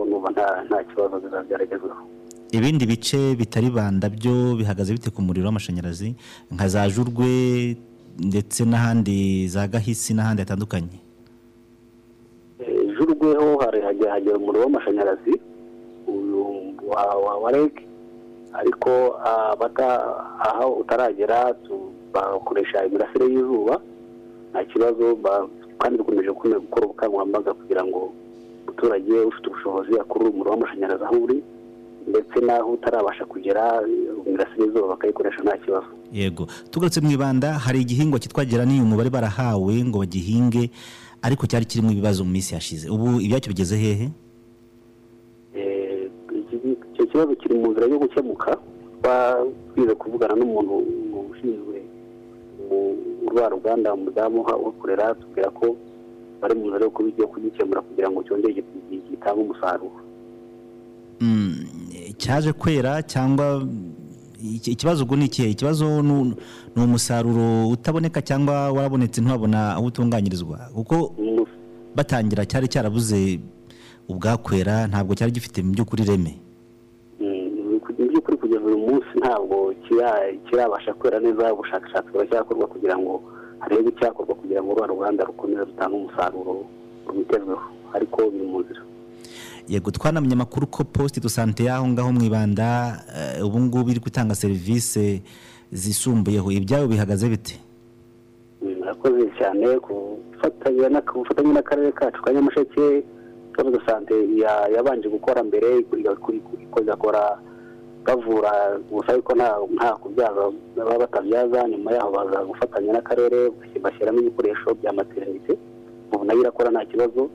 nta 0.67 0.77
kibazo 0.89 1.15
zizageragezwaho 1.23 2.03
ibindi 2.51 2.85
bice 2.85 3.35
bitari 3.35 3.69
banda 3.69 4.09
byo 4.09 4.55
bihagaze 4.59 4.93
bite 4.93 5.09
ku 5.11 5.21
muriro 5.21 5.45
w'amashanyarazi? 5.47 6.15
Nka 6.51 6.67
za 6.67 6.89
jurwe 6.89 7.31
ndetse 8.19 8.65
n'ahandi 8.65 9.47
za 9.47 9.67
gahisi 9.67 10.13
n'ahandi 10.13 10.41
hatandukanye. 10.43 10.99
Jurweho 12.95 13.57
hari 13.63 13.79
hagera 13.81 14.37
umuriro 14.37 14.63
w'amashanyarazi 14.65 15.33
wa 16.91 17.03
wa 17.25 17.33
wa 17.43 17.51
reg 17.51 17.71
ariko 18.53 19.15
aho 20.43 20.67
utaragera 20.83 21.55
bakoresha 22.13 22.85
imirasire 22.85 23.25
y'izuba 23.31 23.79
nta 24.51 24.63
kibazo 24.67 25.15
ba- 25.15 25.47
kandi 25.79 25.97
dukomeje 25.97 26.29
gukora 26.29 26.59
ubukangurambaga 26.85 27.53
kugira 27.53 27.81
ngo 27.87 28.11
umuturage 28.67 29.15
ufite 29.31 29.45
ubushobozi 29.47 29.91
akurure 29.99 30.29
umuriro 30.29 30.51
w'amashanyarazi 30.51 31.03
aho 31.03 31.15
uri. 31.23 31.37
Ndetse 32.11 32.35
n'aho 32.45 32.75
utarabasha 32.75 33.25
kugera 33.25 33.79
imirasire 34.27 34.63
y'izuba 34.67 34.87
bakayikoresha 34.99 35.41
nta 35.43 35.57
kibazo. 35.57 35.87
Yego. 36.11 36.47
Tugarutse 36.71 36.99
mu 37.01 37.11
ibanda 37.11 37.55
hari 37.57 37.81
igihingwa 37.81 38.19
cyitwa 38.19 38.45
geranium 38.45 38.91
bari 38.97 39.09
barahawe 39.09 39.73
ngo 39.87 39.97
bagihinge 40.03 40.69
ariko 41.23 41.47
cyari 41.47 41.65
kirimo 41.65 41.91
ibibazo 41.91 42.23
mu 42.27 42.31
minsi 42.35 42.53
yashize. 42.53 42.89
Ubu 42.91 43.21
ibyacyo 43.23 43.49
bigeze 43.55 43.77
hehe? 43.77 44.07
Eh, 45.55 46.09
icyo 46.93 47.05
kibazo 47.07 47.35
kiri 47.35 47.55
mu 47.55 47.71
nzira 47.71 47.87
yo 47.87 47.99
gukemuka 47.99 48.57
twize 49.73 49.93
kuvugana 49.95 50.35
n'umuntu 50.35 50.73
ushinzwe 51.31 51.77
rwa 53.31 53.49
ruganda 53.49 53.93
umudamu 53.93 54.41
uha- 54.41 54.57
uhakorera 54.57 55.15
tubwira 55.15 55.49
ko 55.49 55.75
bari 56.41 56.55
mu 56.55 56.67
nzira 56.69 56.85
yo 56.85 56.91
kubi- 56.91 57.13
yo 57.17 57.27
kugikemura 57.27 57.81
kugira 57.81 58.09
ngo 58.11 58.23
cyongere 58.23 58.53
gi- 58.53 58.65
gi- 58.89 59.03
gitange 59.11 59.41
umusaruro. 59.41 59.99
Mm, 61.21 61.53
cyaje 62.21 62.53
kwera 62.53 63.01
cyangwa 63.03 63.65
iki- 64.41 64.71
ikibazo 64.77 65.03
ubwo 65.03 65.15
ni 65.17 65.25
ikihe? 65.25 65.49
Ikibazo 65.49 66.01
ni 66.01 66.35
umusaruro 66.83 67.67
utaboneka 67.73 68.21
cyangwa 68.21 68.71
warabonetse 68.71 69.21
ntiwabona 69.21 69.73
aho 69.73 69.85
utunganyirizwa? 69.89 70.57
Kuko 70.73 71.15
batangira 71.95 72.45
cyari 72.45 72.67
cyarabuze 72.69 73.39
ubwakwera 74.09 74.87
ntabwo 74.87 75.15
cyari 75.17 75.31
gifite 75.31 75.61
mu 75.65 75.71
by'ukuri 75.73 76.03
ireme. 76.03 76.33
Mm, 77.19 77.81
mu 77.97 78.07
by'ukuri 78.09 78.37
kugeza 78.37 78.65
uyu 78.65 78.77
munsi 78.77 79.11
ntabwo 79.21 79.73
kira- 79.89 80.33
kirabasha 80.49 80.93
kwera 80.93 81.19
neza 81.19 81.53
ubushakashatsi 81.53 82.11
buracyakorwa 82.13 82.67
kugira 82.67 82.97
ngo 82.97 83.21
harebwe 83.59 83.89
icyakorwa 83.93 84.35
kugira 84.35 84.61
ngo 84.63 84.73
rwa 84.77 84.87
ruganda 84.87 85.25
rukomeze 85.25 85.63
rutange 85.65 85.95
umusaruro 85.95 86.65
rwitezweho 87.09 87.65
ariko 87.93 88.17
biri 88.31 88.45
mu 88.47 88.59
nzira. 88.61 88.81
Yego 89.71 89.91
twanamenye 89.91 90.33
amakuru 90.35 90.67
ko 90.67 90.83
poste 90.83 91.19
de 91.23 91.29
sante 91.29 91.63
y'aho 91.63 91.87
ngaho 91.87 92.11
mu 92.11 92.21
ibanda 92.27 92.99
eh, 93.15 93.45
ubu 93.45 93.59
ngubu 93.59 93.89
iri 93.91 93.99
gutanga 94.03 94.35
serivisi 94.35 95.21
zisumbuyeho 95.71 96.51
ibyayo 96.51 96.87
bihagaze 96.91 97.29
bite? 97.31 97.55
Murakoze 98.61 99.23
cyane 99.39 99.79
ku 99.79 100.19
bufatanye 100.41 101.51
n'akarere 101.53 101.91
kacu 101.91 102.21
ka 102.23 102.33
nyamasheke. 102.33 103.03
Ikibazo 103.51 103.71
de 103.71 103.79
sante 103.87 104.15
ya- 104.35 104.67
yabanje 104.75 105.07
gukora 105.09 105.43
mbere 105.43 105.67
igakora 106.81 107.39
bavura 108.05 108.51
gusa 108.91 109.13
ariko 109.13 109.31
nta 109.75 109.95
kubyaza 110.01 110.41
baba 110.75 110.97
batabyaza. 110.99 111.67
Nyuma 111.69 111.91
yaho 111.95 112.11
baza 112.11 112.43
gufatanya 112.43 112.93
n'akarere 112.93 113.51
bashyiramo 113.83 114.19
ibikoresho 114.19 114.75
bya 114.81 114.91
materinite 114.93 115.53
ubu 116.11 116.25
na 116.25 116.33
yo 116.33 116.41
irakora 116.41 116.71
nta 116.71 116.85
kibazo. 116.85 117.29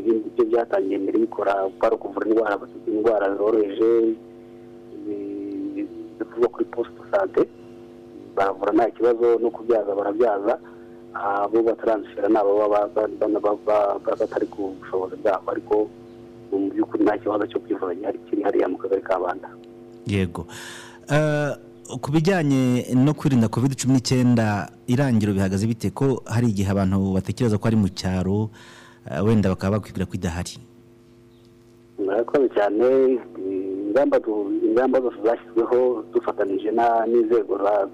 Ibindi 0.00 0.26
byo 0.34 0.44
byatangiye 0.50 0.98
mbere 0.98 1.16
bikora 1.24 1.52
kwari 1.78 1.94
ukuvura 1.94 2.26
indwara 2.26 2.54
indwara 2.88 3.26
zoroheje 3.36 3.88
zi- 5.06 5.86
bavurwa 6.18 6.48
kuri 6.48 6.64
posite 6.64 7.02
sante 7.10 7.40
baravura 8.36 8.72
nta 8.72 8.90
kibazo 8.90 9.38
no 9.42 9.50
kubyaza 9.50 9.94
barabyaza 9.94 10.58
abo 11.14 11.62
bataransifera 11.62 12.28
ni 12.28 12.36
abo 12.36 12.58
baba 12.58 12.88
baba 13.66 14.16
batari 14.20 14.46
ku 14.46 14.74
bushobozi 14.80 15.16
bwabo 15.22 15.50
ariko 15.50 15.74
mu 16.52 16.70
by'ukuri 16.70 17.04
nta 17.04 17.18
kibazo 17.18 17.46
cyo 17.46 17.60
kwivuza 17.60 17.94
gihari 17.94 18.18
kiri 18.30 18.42
hariya 18.42 18.68
mu 18.68 18.78
kagari 18.78 19.02
ka 19.02 19.18
banda 19.18 19.48
yego. 20.06 20.46
Eh, 21.10 21.52
ku 22.00 22.08
bijyanye 22.14 22.86
no 22.94 23.14
kwirinda 23.14 23.48
covid 23.50 23.74
cumi 23.74 23.94
n'icyenda 23.98 24.70
irangiro 24.86 25.32
bihagaze 25.34 25.66
bite 25.66 25.90
ko 25.90 26.22
hari 26.26 26.48
igihe 26.54 26.70
abantu 26.70 27.14
batekereza 27.18 27.58
ko 27.58 27.64
ari 27.68 27.76
mu 27.76 27.88
cyaro 27.90 28.50
wenda 29.24 29.48
bakaba 29.48 29.76
bakwibwira 29.78 30.06
ko 30.06 30.14
idahari 30.14 30.56
murakoze 31.98 32.48
cyane. 32.56 33.18
Ingamba 34.64 35.00
zose 35.00 35.18
zashyizweho 35.24 36.04
dufatanyije 36.14 36.70
na- 36.70 37.06
n'inzego 37.06 37.58
za- 37.58 37.88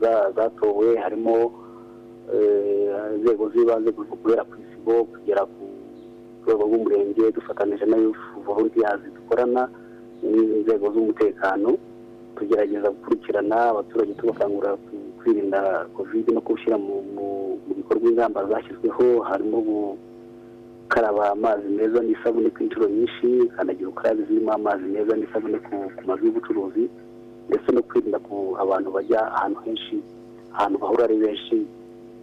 za- 0.00 0.30
zatowe. 0.36 0.96
Harimo 0.96 1.52
eh, 2.30 3.16
inzego 3.18 3.50
z'ibanze 3.50 3.90
guhera 3.90 4.44
ku 4.44 4.54
isibo 4.62 5.04
kugera 5.04 5.42
ku 5.46 5.64
rwego 6.46 6.62
rw'umurenge. 6.68 7.32
Dufatanyije 7.34 7.84
na 7.90 7.96
volunteers 8.46 9.00
dukorana 9.16 9.66
n'inzego 10.22 10.86
z'umutekano. 10.94 11.74
Tugerageza 12.36 12.90
gukurikirana 12.90 13.56
abaturage 13.74 14.12
tubakangurira 14.14 14.76
kwirinda 15.18 15.86
covid 15.96 16.26
no 16.30 16.40
gushyira 16.40 16.78
mu 16.78 17.02
bikorwa 17.76 18.06
ingamba 18.10 18.46
zashyizweho. 18.46 19.20
Harimo 19.26 19.96
gukaraba 20.90 21.30
amazi 21.30 21.68
meza 21.70 22.02
n'isabune 22.02 22.50
ku 22.50 22.62
inshuro 22.66 22.88
nyinshi 22.90 23.46
kandagira 23.54 23.88
ukarabe 23.94 24.22
zirimo 24.26 24.50
amazi 24.52 24.82
meza 24.90 25.14
n'isabune 25.16 25.58
ku 25.62 25.74
mazu 26.06 26.26
y'ubucuruzi 26.26 26.90
ndetse 27.48 27.68
no 27.72 27.82
kwirinda 27.86 28.18
ku 28.18 28.56
abantu 28.58 28.90
bajya 28.90 29.22
ahantu 29.36 29.60
henshi 29.70 30.02
ahantu 30.52 30.78
bahura 30.82 31.04
ari 31.06 31.16
benshi 31.22 31.56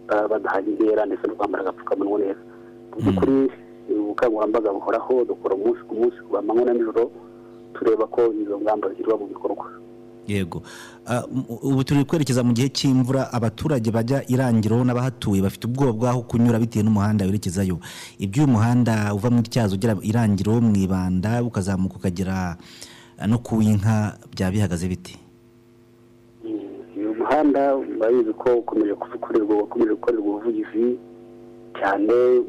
baba 0.08 0.28
badahana 0.28 0.68
intera 0.68 1.06
ndetse 1.08 1.24
no 1.26 1.34
kwambara 1.34 1.62
agapfukamunwa 1.64 2.18
neza. 2.20 2.42
Mu 2.92 2.96
by'ukuri 3.00 3.36
ubukangurambaga 3.88 4.68
buhoraho 4.76 5.24
dukora 5.24 5.54
umunsi 5.56 5.80
ku 5.88 5.94
munsi 5.96 6.18
kuva 6.28 6.38
amanywa 6.44 6.64
na 6.68 6.72
nijoro 6.76 7.02
tureba 7.74 8.04
ko 8.06 8.20
izo 8.36 8.60
ngamba 8.60 8.88
zishyirwa 8.92 9.16
mu 9.16 9.26
bikorwa. 9.32 9.64
Yego. 10.28 10.62
Ah, 11.06 11.24
ubu 11.62 11.84
turi 11.84 12.04
kwerekeza 12.04 12.44
mu 12.44 12.52
gihe 12.52 12.68
cy'imvura 12.68 13.32
abaturage 13.32 13.88
bajya 13.90 14.22
irangiro 14.28 14.84
n'abahatuye 14.84 15.40
bafite 15.42 15.64
ubwoba 15.64 15.92
bw'aho 15.92 16.20
kunyura 16.28 16.60
bitewe 16.60 16.84
n'umuhanda 16.84 17.24
werekezayo. 17.24 17.80
Iby'uyu 18.20 18.48
muhanda 18.48 19.14
uva 19.16 19.30
muri 19.32 19.48
cyazo 19.48 19.74
ugera 19.80 19.96
irangiro 20.04 20.60
mu 20.60 20.76
ibanda 20.76 21.40
ukazamuka 21.42 21.96
ukagera 21.96 22.56
ah, 23.18 23.26
no 23.26 23.38
ku 23.40 23.56
w'inka 23.56 24.20
byaba 24.36 24.52
bihagaze 24.52 24.84
bite? 24.88 25.16
Uyu 26.96 27.14
muhanda 27.16 27.76
urabizi 27.76 28.32
ko 28.36 28.60
ukomeje 28.60 28.94
kuvugurirwa 28.94 29.56
wakomeje 29.64 29.92
gukorerwa 29.96 30.28
ubuvugizi 30.28 30.84
cyane. 31.80 32.44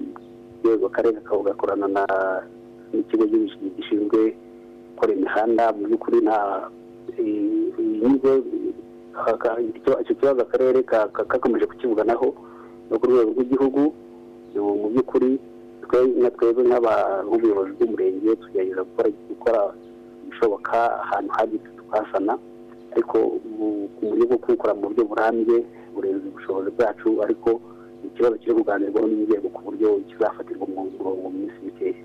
Urwego 0.59 0.85
akarere 0.91 1.17
gakorana 1.23 1.87
na 1.87 2.03
n'ikigo 2.91 3.23
gishinzwe 3.79 4.35
gukora 4.91 5.13
imihanda 5.15 5.71
mu 5.71 5.87
by'ukuri 5.87 6.19
nta 6.27 6.67
inyungu 7.17 8.29
icyo 10.01 10.15
kibazo 10.15 10.41
akarere 10.41 10.83
ka- 10.83 11.07
ka- 11.15 11.25
kakomeje 11.25 11.65
kukivuganaho 11.65 12.27
no 12.89 12.95
ku 12.99 13.05
rwego 13.07 13.31
rw'igihugu 13.35 13.81
mu 14.55 14.87
by'ukuri 14.93 15.31
nka 16.19 16.29
twebwe 16.35 16.61
nk'ubuyobozi 16.69 17.71
bw'umurenge 17.77 18.29
tugerageza 18.41 18.81
gukora 19.29 19.59
ibishoboka 20.25 20.77
ahantu 21.03 21.31
hagitse 21.37 21.69
tukahasana 21.77 22.33
ariko 22.93 23.17
mu 23.57 23.67
buryo 24.01 24.23
bwo 24.29 24.37
kuwukora 24.43 24.73
mu 24.77 24.81
buryo 24.89 25.03
burambye 25.09 25.57
burenze 25.93 26.25
ubushobozi 26.29 26.69
bwacu 26.77 27.09
ariko 27.25 27.49
ikibazo 28.07 28.35
kiri 28.41 28.53
kuganirwaho 28.57 29.07
n'inzego 29.07 29.47
ku 29.55 29.59
buryo 29.65 29.87
kizafatirwa 30.09 30.65
mu 30.69 31.29
minsi 31.37 31.57
mikeya. 31.65 32.01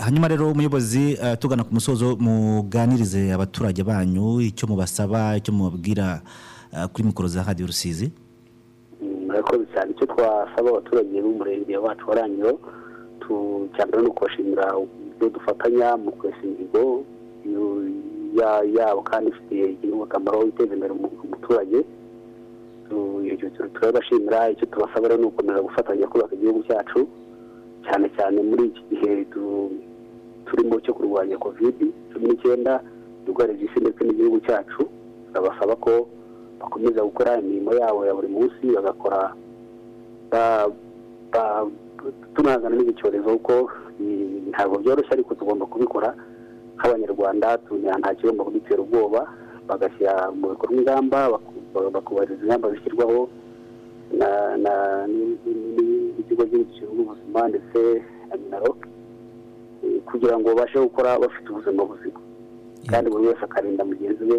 Hanyuma 0.00 0.28
rero 0.28 0.50
umuyobozi 0.50 1.12
eh, 1.22 1.36
tugana 1.38 1.64
ku 1.64 1.74
musozo 1.74 2.16
muganirize 2.20 3.32
abaturage 3.32 3.82
banyu 3.82 4.40
icyo 4.40 4.66
mubasaba 4.68 5.36
icyo 5.36 5.52
mubabwira 5.54 6.22
eh, 6.74 6.86
kuri 6.92 7.04
mikoro 7.08 7.28
za 7.28 7.42
radiyo 7.42 7.66
rusizi. 7.66 8.12
Murakoze 9.26 9.64
cyane. 9.74 9.90
Icyo 9.96 10.06
twasaba 10.06 10.68
abaturage 10.70 11.20
b'umurenge 11.22 11.76
wacu 11.76 12.04
wa 12.10 12.14
rangiro 12.14 12.58
tu- 13.20 13.68
cya 13.76 13.86
mbere 13.86 14.02
ni 14.02 14.08
ukubashimira 14.08 14.76
uburyo 14.76 15.28
dufatanya 15.30 15.96
mu 15.96 16.10
kwesa 16.12 16.42
imihigo 16.44 17.04
yabo 18.76 19.02
kandi 19.02 19.30
ifitiye 19.30 19.64
igihugu 19.72 20.04
akamaro 20.04 20.46
iteza 20.48 20.74
imbere 20.74 20.92
umu- 20.92 21.12
umuturage 21.24 21.80
turabashimira 23.74 24.50
icyo 24.50 24.66
tubasaba 24.66 25.08
rero 25.08 25.20
ni 25.20 25.26
ugukomeza 25.26 25.60
gufatanya 25.62 26.06
kubaka 26.08 26.34
igihugu 26.34 26.62
cyacu. 26.68 27.08
Cyane 27.86 28.06
cyane 28.16 28.38
muri 28.42 28.64
iki 28.70 28.82
gihe 28.90 29.24
tu- 29.32 29.70
turimo 30.46 30.80
cyo 30.84 30.92
kurwanya 30.94 31.38
kovidi 31.38 31.92
cumi 32.12 32.26
n'icyenda 32.28 32.80
yugarije 33.26 33.64
isi 33.64 33.78
ndetse 33.80 34.00
n'igihugu 34.04 34.38
cyacu. 34.46 34.82
Turabasaba 35.32 35.76
ko 35.76 36.06
bakomeza 36.60 37.00
gukora 37.02 37.38
imirimo 37.40 37.72
yabo 37.74 38.06
ya 38.06 38.14
buri 38.14 38.28
munsi 38.28 38.64
bagakora 38.74 39.32
ba- 40.30 40.68
ba- 41.32 41.66
tunahangana 42.34 42.76
n'iki 42.76 42.98
cyorezo 43.00 43.30
kuko 43.38 43.70
ntabwo 44.50 44.76
byoroshye 44.82 45.12
ariko 45.14 45.34
tugomba 45.34 45.66
kubikora 45.66 46.10
nk'abanyarwanda. 46.76 47.58
Nta 48.00 48.14
kigomba 48.14 48.44
kudutera 48.44 48.82
ubwoba. 48.82 49.20
Bagashyira 49.68 50.30
mu 50.34 50.50
bikorwa 50.52 50.74
ingamba 50.76 51.18
baku- 51.38 51.90
bakubahiriza 51.94 52.42
ingamba 52.44 52.70
zishyirwaho. 52.74 53.28
Na- 54.18 54.56
na- 54.56 55.06
ni- 55.06 55.36
ni- 55.46 56.12
n'ikigo 56.16 56.42
cy'igihugu 56.44 56.68
gishinzwe 56.70 57.00
ubuzima 57.02 57.48
ndetse 57.48 57.78
na 58.28 58.36
minaro 58.36 58.76
eh, 59.84 60.00
kugira 60.08 60.38
ngo 60.38 60.46
babashe 60.54 60.78
gukora 60.78 61.18
bafite 61.18 61.46
ubuzima 61.50 61.84
buzima. 61.84 62.20
Kandi 62.90 63.10
buri 63.10 63.26
wese 63.26 63.44
akarinda 63.44 63.84
mugenzi 63.84 64.24
we 64.24 64.38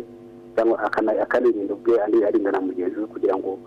cyangwa 0.55 0.75
akanirinda 1.23 1.73
ubwe 1.73 2.01
andi 2.03 2.23
arinda 2.25 2.51
na 2.51 2.61
mugenzi 2.61 2.99
we 2.99 3.05
kugira 3.07 3.35
ngo 3.37 3.59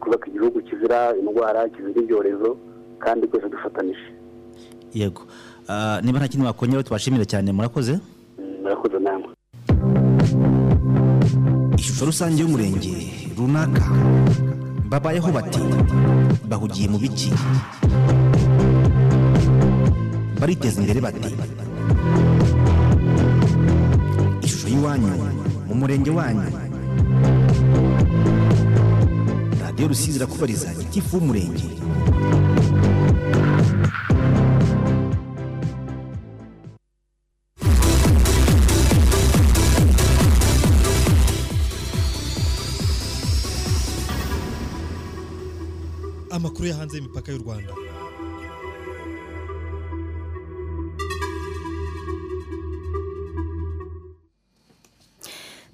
twubake 0.00 0.30
igihugu 0.30 0.60
kizira 0.62 1.16
indwara 1.16 1.68
kizira 1.68 2.00
ibyorezo 2.02 2.56
kandi 2.98 3.26
twese 3.28 3.48
dufatanije 3.48 4.06
yego. 4.94 5.22
Ah, 5.68 6.00
niba 6.02 6.18
nta 6.18 6.28
kindi 6.28 6.46
wakongeraho 6.46 6.82
tubashimire 6.82 7.24
cyane. 7.24 7.52
Murakoze? 7.52 7.98
Murakoze 8.62 8.98
namwe 8.98 9.28
ishusho 11.78 12.04
rusange 12.06 12.42
y'umurenge 12.42 12.92
runaka. 13.38 13.82
Babayeho 14.90 15.30
bati 15.32 15.60
bahugiye 16.50 16.86
mu 16.90 16.98
biki 16.98 17.30
bariteza 20.40 20.80
imbere 20.82 21.00
bati 21.00 21.30
ishusho 24.42 24.66
y'iwanyu 24.72 25.12
mu 25.68 25.74
murenge 25.80 26.10
wanyu. 26.10 26.42
Radiyo 29.62 29.88
rusizi 29.88 30.16
irakubariza 30.18 30.74
gitifu 30.74 31.16
w'umurenge 31.16 31.66
hanze 46.80 46.96
y'imipaka 46.96 47.28
y'u 47.32 47.42
rwanda. 47.44 47.72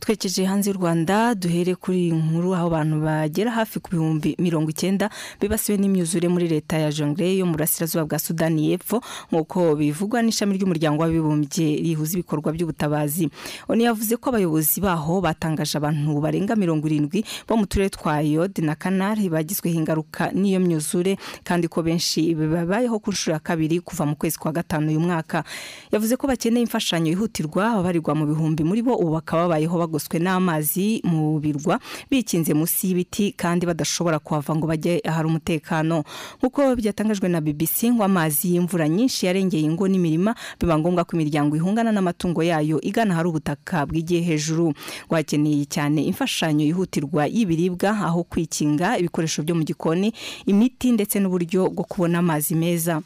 Twerekeje 0.06 0.44
hanze 0.44 0.70
y'u 0.70 0.76
rwanda 0.78 1.34
duhere 1.34 1.74
kuri 1.74 1.98
iyi 1.98 2.12
nkuru 2.14 2.54
aho 2.54 2.66
abantu 2.70 3.00
bagera 3.02 3.50
hafi 3.50 3.80
ku 3.82 3.90
bihumbi 3.90 4.36
mirongo 4.38 4.70
icyenda 4.70 5.10
bibasiwe 5.42 5.78
n'imyuzure 5.82 6.28
muri 6.30 6.46
leta 6.48 6.78
ya 6.78 6.92
jongre 6.94 7.34
yo 7.34 7.42
mu 7.46 7.52
burasirazuba 7.58 8.04
bwa 8.06 8.18
sudani 8.18 8.70
y'epfo 8.70 9.02
nk'uko 9.34 9.74
bivugwa 9.74 10.22
n'ishami 10.22 10.54
ry'umuryango 10.62 11.02
w'abibumbye 11.02 11.82
rihuza 11.82 12.12
ibikorwa 12.22 12.54
by'ubutabazi. 12.54 13.26
Oni 13.68 13.82
yavuze 13.90 14.14
ko 14.16 14.30
abayobozi 14.30 14.78
baho 14.80 15.18
batangaje 15.20 15.74
abantu 15.74 16.20
barenga 16.22 16.54
mirongo 16.54 16.86
irindwi 16.86 17.26
bo 17.48 17.58
mu 17.58 17.66
turere 17.66 17.90
twa 17.90 18.22
yode 18.22 18.62
na 18.62 18.78
kanari 18.78 19.26
bagizweho 19.26 19.74
ingaruka 19.74 20.30
n'iyo 20.30 20.62
myuzure 20.62 21.18
kandi 21.42 21.66
ko 21.66 21.82
benshi 21.82 22.30
babayeho 22.30 22.94
ku 23.02 23.10
nshuro 23.10 23.34
ya 23.34 23.42
kabiri 23.42 23.82
kuva 23.82 24.06
mu 24.06 24.14
kwezi 24.14 24.38
kwa 24.38 24.54
gatanu 24.54 24.86
uyu 24.94 25.02
mwaka. 25.02 25.42
Yavuze 25.90 26.14
ko 26.14 26.30
bakeneye 26.30 26.62
imfashanyo 26.62 27.10
yihutirwa 27.10 27.74
ababarirwa 27.74 28.14
mu 28.14 28.24
bihumbi 28.30 28.62
muri 28.62 28.86
bo 28.86 28.94
ubu 28.94 29.18
bakaba 29.18 29.50
babayeho 29.50 29.74
bagoswe 29.96 30.18
n'amazi 30.20 31.00
mu 31.08 31.40
birwa 31.40 31.80
bikinze 32.12 32.52
munsi 32.54 32.88
y'ibiti 32.92 33.32
kandi 33.32 33.64
badashobora 33.66 34.18
kuhava 34.20 34.52
ngo 34.56 34.66
bajye 34.68 35.00
ahari 35.04 35.26
umutekano. 35.28 36.04
Nk'uko 36.38 36.76
byatangajwe 36.76 37.28
na 37.32 37.40
BBC 37.40 37.88
ngo 37.96 38.04
amazi 38.04 38.52
y'imvura 38.52 38.84
nyinshi 38.88 39.24
yarengeye 39.26 39.64
ingo 39.64 39.88
n'imirima 39.88 40.34
biba 40.60 40.76
ngombwa 40.78 41.04
ko 41.08 41.16
imiryango 41.16 41.56
ihungana 41.56 41.92
n'amatungo 41.96 42.42
yayo 42.44 42.76
igana 42.84 43.14
ahari 43.16 43.28
ubutaka 43.28 43.86
bwigiye 43.88 44.20
hejuru. 44.20 44.74
Ngo 45.08 45.14
hakeneye 45.16 45.64
cyane 45.64 46.04
imfashanyo 46.04 46.64
yihutirwa 46.68 47.24
y'ibiribwa 47.26 47.90
aho 47.96 48.22
kwikinga 48.28 48.98
ibikoresho 49.00 49.42
byo 49.42 49.54
mu 49.56 49.64
gikoni 49.64 50.12
imiti 50.46 50.92
ndetse 50.92 51.16
n'uburyo 51.20 51.72
bwo 51.72 51.84
kubona 51.88 52.18
amazi 52.20 52.52
meza. 52.54 53.00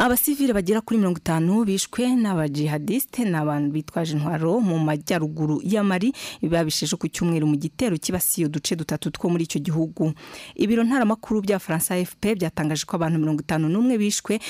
Abasivile 0.00 0.52
bagera 0.54 0.80
kuri 0.80 0.98
mirongo 0.98 1.18
itanu 1.18 1.64
bishwe 1.64 2.16
n'abajihadiste 2.16 3.20
ni 3.24 3.36
abantu 3.36 3.68
bitwaje 3.72 4.12
intwaro 4.16 4.56
mu 4.60 4.78
majyaruguru 4.78 5.60
ya 5.64 5.84
mari 5.84 6.12
babisheje 6.42 6.96
ku 6.96 7.04
cyumweru 7.08 7.44
mu 7.46 7.56
gitero 7.60 7.98
kibasiye 8.00 8.46
uduce 8.48 8.76
dutatu 8.80 9.10
two 9.12 9.28
muri 9.28 9.44
icyo 9.44 9.60
gihugu. 9.60 10.12
Ibiro 10.56 10.84
ntaramakuru 10.88 11.42
bya 11.44 11.58
faransa 11.60 12.00
fp 12.00 12.32
byatangaje 12.40 12.88
ko 12.88 12.96
abantu 12.96 13.18
mirongo 13.20 13.40
itanu 13.44 13.68
n'umwe 13.68 13.98
bishwe 14.00 14.40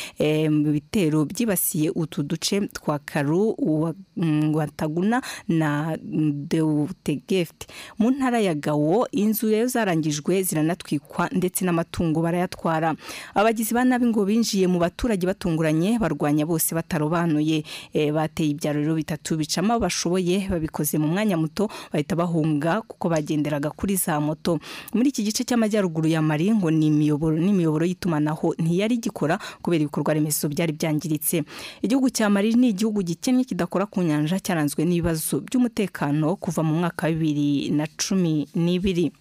mu 0.55 0.71
bitero 0.71 1.25
byibasiye 1.27 1.91
utu 1.99 2.23
duce 2.23 2.61
twa 2.71 2.99
karu 3.03 3.55
Wa- 3.59 3.95
mm, 4.17 4.55
wataguna 4.55 5.19
na 5.51 5.99
deutegeft 5.99 7.67
mu 7.99 8.11
ntara 8.15 8.39
ya 8.39 8.55
gawo 8.55 9.09
inzu 9.11 9.51
rero 9.51 9.67
zarangijwe 9.67 10.43
ziranatwikwa 10.47 11.27
ndetse 11.35 11.65
n'amatungo 11.67 12.23
barayatwara. 12.23 12.95
Abagizi 13.35 13.75
ba 13.75 13.83
nabi 13.85 14.07
ngo 14.07 14.23
binjiye 14.25 14.67
mu 14.71 14.79
baturage 14.79 15.27
batunguranye 15.41 15.99
barwanya 15.99 16.45
bose 16.47 16.75
batarobanuye. 16.75 17.65
Eh, 17.95 18.13
bateye 18.13 18.51
ibyaro 18.51 18.81
rero 18.81 18.95
bitatu 18.95 19.37
bicamo 19.37 19.79
bashoboye 19.81 20.49
babikoze 20.51 20.99
mu 20.99 21.09
mwanya 21.09 21.37
muto 21.37 21.69
bahita 21.93 22.17
bahunga 22.17 22.83
kuko 22.83 23.09
bagenderaga 23.09 23.71
kuri 23.73 23.97
za 23.97 24.21
moto. 24.21 24.61
Muri 24.93 25.09
iki 25.09 25.23
gice 25.25 25.45
cy'amajyaruguru 25.45 26.09
ya 26.09 26.21
mari 26.23 26.53
ngo 26.53 26.71
ni 26.71 26.87
imiyoboro 26.93 27.37
n'imiyoboro 27.41 27.87
y'itumanaho 27.87 28.55
ntiyari 28.59 28.95
igikora 29.01 29.39
kubera 29.63 29.83
ibikorwa 29.83 30.15
remezo 30.15 30.49
byari 30.49 30.73
byangiritse. 30.77 31.43
Igihugu 31.83 32.11
cya 32.11 32.29
mari 32.31 32.53
ni 32.55 32.69
igihugu 32.77 33.03
gikennye 33.03 33.45
kidakora 33.45 33.87
ku 33.89 34.03
nyanja 34.05 34.37
cyaranzwe 34.41 34.85
n'ibibazo 34.85 35.41
by'umutekano 35.41 36.37
kuva 36.37 36.61
mu 36.63 36.75
mwaka 36.85 37.07
wa 37.09 37.13
bibiri 37.13 37.71
na 37.73 37.87
cumi 37.97 38.45
n'ibiri. 38.55 39.13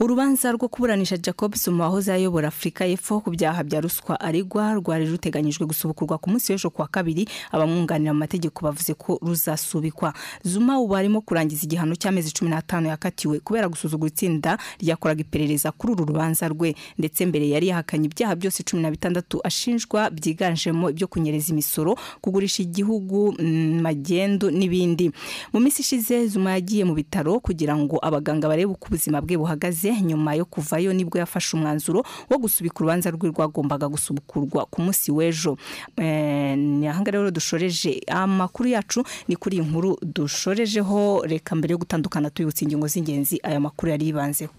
Urubanza 0.00 0.52
rwo 0.52 0.68
kuburanisha 0.68 1.16
jacob 1.16 1.54
zuma 1.54 1.84
wahoze 1.84 2.12
ayobora 2.12 2.48
afurika 2.48 2.86
y'epfo 2.86 3.20
ku 3.20 3.30
byaha 3.30 3.64
bya 3.64 3.80
ruswa 3.80 4.20
aregwa 4.20 4.74
rwari 4.74 5.04
ruteganyijwe 5.06 5.66
gusubukurwa 5.66 6.18
ku 6.18 6.30
munsi 6.30 6.52
w'ejo 6.52 6.70
kuwa 6.70 6.88
kabiri 6.88 7.28
abamwunganira 7.52 8.12
mu 8.12 8.18
mategeko 8.24 8.64
bavuze 8.64 8.94
ko 8.94 9.18
ruzasubikwa. 9.22 10.14
Zuma 10.42 10.80
ubu 10.80 10.96
arimo 10.96 11.20
kurangiza 11.20 11.64
igihano 11.68 11.92
cy'amezi 12.00 12.32
cumi 12.32 12.48
n'atanu 12.50 12.88
yakatiwe 12.88 13.40
kubera 13.44 13.68
gusuzugura 13.68 14.08
itsinda 14.08 14.56
ryakoraga 14.80 15.20
iperereza 15.20 15.68
kuri 15.72 15.92
uru 15.92 16.04
rubanza 16.08 16.48
rwe. 16.48 16.72
Ndetse 16.98 17.26
mbere 17.28 17.48
yari 17.52 17.68
yahakanye 17.68 18.08
ibyaha 18.08 18.34
byose 18.40 18.62
cumi 18.64 18.80
na 18.82 18.88
bitandatu 18.90 19.40
ashinjwa 19.44 20.08
byiganjemo 20.10 20.90
ibyo 20.96 21.06
kunyereza 21.12 21.52
imisoro 21.52 21.96
kugurisha 22.24 22.62
igihugu 22.64 23.36
mm, 23.38 23.80
magendu 23.84 24.48
n'ibindi. 24.50 25.12
Mu 25.52 25.60
minsi 25.60 25.82
ishize 25.84 26.24
zuma 26.26 26.50
yagiye 26.56 26.84
mu 26.88 26.94
bitaro 26.96 27.36
kugira 27.40 27.76
ngo 27.76 27.98
abaganga 28.02 28.48
barebe 28.48 28.72
uko 28.72 28.86
ubuzima 28.88 29.20
bwe 29.20 29.36
buhagaze 29.36 29.89
nyuma 30.02 30.34
yo 30.34 30.44
kuvayo 30.44 30.92
ni 30.92 31.04
bwo 31.04 31.18
yafashe 31.18 31.56
umwanzuro 31.56 32.04
wo 32.30 32.38
gusubika 32.38 32.78
urubanza 32.78 33.10
rwe 33.10 33.28
rwagombaga 33.34 33.88
gusubukurwa 33.88 34.66
ku 34.70 34.82
munsi 34.82 35.10
w'ejo. 35.10 35.56
Eh, 35.96 36.54
ni 36.58 36.86
ahanga 36.88 37.10
rero 37.10 37.30
dushoreje. 37.30 38.00
Amakuru 38.06 38.68
yacu 38.68 39.04
ni 39.28 39.36
kuri 39.36 39.56
iyi 39.58 39.66
nkuru 39.66 39.98
dushorejeho. 40.02 41.22
Reka 41.26 41.56
mbere 41.56 41.72
yo 41.72 41.78
gutandukana 41.78 42.30
tubibutsa 42.30 42.64
ingingo 42.64 42.86
z'ingenzi 42.86 43.40
aya 43.42 43.60
makuru 43.60 43.90
yari 43.92 44.06
yibanzeho 44.06 44.52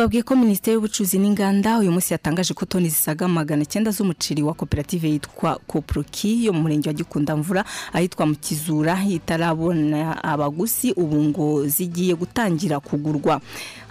twabwiye 0.00 0.22
ko 0.24 0.32
minisiteri 0.36 0.74
y'ubucuruzi 0.74 1.18
n'inganda 1.20 1.76
uyu 1.78 1.92
munsi 1.92 2.16
yatangaje 2.16 2.54
ko 2.56 2.64
toni 2.64 2.88
zisaga 2.88 3.28
magana 3.28 3.68
cyenda 3.68 3.90
z'umuceri 3.92 4.40
wa 4.42 4.54
koperative 4.56 5.04
yitwa 5.08 5.60
kopuruki 5.68 6.44
yo 6.44 6.52
mu 6.56 6.60
murenge 6.64 6.88
wa 6.88 6.94
gikundamvura 6.96 7.64
ahitwa 7.92 8.24
mu 8.26 8.34
kizura 8.34 8.96
itarabona 9.04 10.16
abaguzi 10.24 10.96
ubu 10.96 11.16
ngo 11.28 11.66
zigiye 11.68 12.14
gutangira 12.16 12.80
kugurwa. 12.80 13.40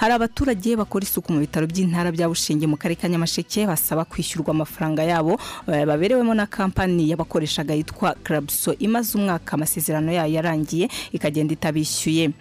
Hari 0.02 0.13
abaturage 0.13 0.74
bakora 0.76 1.06
isuku 1.06 1.30
mu 1.30 1.39
bitaro 1.45 1.69
by'intara 1.69 2.10
bya 2.10 2.26
bushenge 2.26 2.65
mu 2.65 2.74
karere 2.74 2.98
ka 2.98 3.06
nyamasheke 3.06 3.69
basaba 3.69 4.02
kwishyurwa 4.02 4.50
amafaranga 4.50 5.04
yabo 5.06 5.38
eh, 5.69 5.86
baberewemo 5.86 6.34
na 6.34 6.50
kampani 6.50 7.06
yabakoreshaga 7.06 7.78
yitwa 7.78 8.15
karabso 8.24 8.74
imaze 8.82 9.13
umwaka 9.13 9.54
amasezerano 9.54 10.10
yayo 10.10 10.34
yarangiye 10.34 10.89
ikagenda 11.13 11.54
itabishyuye. 11.54 12.34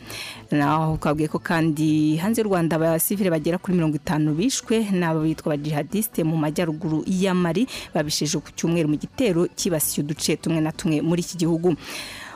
Naho 0.51 0.97
twabwiye 0.97 1.29
ko 1.29 1.39
kandi 1.39 2.17
hanze 2.17 2.41
y'u 2.41 2.49
rwanda 2.49 2.77
abasivile 2.77 3.31
bagera 3.31 3.59
kuri 3.59 3.77
mirongo 3.77 3.97
itanu 3.97 4.33
bishwe 4.35 4.89
n'abo 4.93 5.21
bitwa 5.21 5.53
abajihadiste 5.55 6.25
mu 6.25 6.37
majyaruguru 6.41 7.05
ya 7.07 7.35
mari 7.35 7.67
babishije 7.95 8.39
ku 8.41 8.49
cyumweru 8.57 8.89
mu 8.89 8.97
gitero 8.97 9.45
kibasiye 9.57 10.05
uduce 10.05 10.37
tumwe 10.41 10.61
na 10.61 10.73
tumwe 10.73 11.01
muri 11.05 11.21
iki 11.21 11.37
gihugu. 11.37 11.77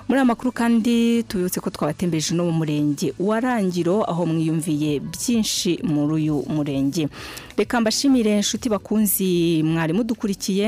Muri 0.08 0.18
aya 0.18 0.24
makuru 0.24 0.52
kandi 0.52 1.22
tubibutse 1.24 1.60
ko 1.60 1.70
twabatembeje 1.70 2.34
no 2.34 2.44
mu 2.44 2.52
murenge 2.52 3.14
wa 3.18 3.40
rangiro 3.40 4.04
aho 4.04 4.26
mwiyumviye 4.26 5.00
byinshi 5.00 5.80
muri 5.84 6.12
uyu 6.28 6.44
murenge. 6.48 7.08
Reka 7.56 7.80
mbashimire 7.80 8.36
inshuti 8.36 8.68
bakunzi 8.68 9.62
mwari 9.64 9.92
mudukurikiye 9.92 10.66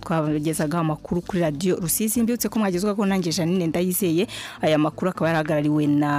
twabagezagaho 0.00 0.80
amakuru 0.80 1.20
kuri 1.20 1.40
radiyo 1.42 1.76
rusizi 1.76 2.22
mbibutse 2.22 2.48
ko 2.48 2.58
mwagezwaho 2.58 3.06
nanjye 3.06 3.32
janine 3.32 3.66
ndayizeye 3.66 4.26
aya 4.62 4.78
makuru 4.78 5.10
akaba 5.10 5.26
yarahagarariwe 5.28 5.86
na 5.86 6.10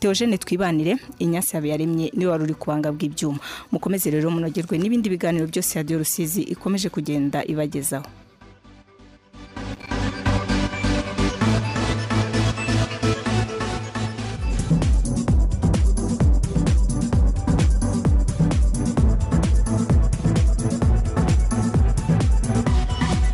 teogene 0.00 0.38
twibanire 0.38 0.96
inyasi 1.18 1.56
yaremye 1.68 2.12
ni 2.14 2.24
we 2.26 2.30
wari 2.30 2.44
uri 2.44 2.54
ku 2.54 2.66
banga 2.70 2.92
bw'ibyuma. 2.92 3.38
Mukomeze 3.72 4.10
rero 4.10 4.30
munogerwe 4.30 4.78
n'ibindi 4.78 5.08
biganiro 5.10 5.46
byose 5.46 5.74
radiyo 5.80 5.98
rusizi 5.98 6.42
ikomeje 6.42 6.88
kugenda 6.88 7.42
ibagezaho. 7.44 8.06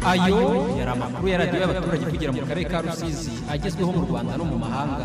Ayo 0.09 0.41
yari 0.79 0.91
amakuru 0.97 1.27
ya 1.29 1.39
radiyo 1.39 1.59
y'abaturage 1.63 2.05
kugira 2.13 2.31
mu 2.33 2.41
karere 2.49 2.65
ka 2.71 2.79
rusizi 2.85 3.33
agezweho 3.53 3.91
mu 3.93 4.03
rwanda 4.09 4.33
no 4.39 4.45
mu 4.51 4.57
mahanga 4.65 5.05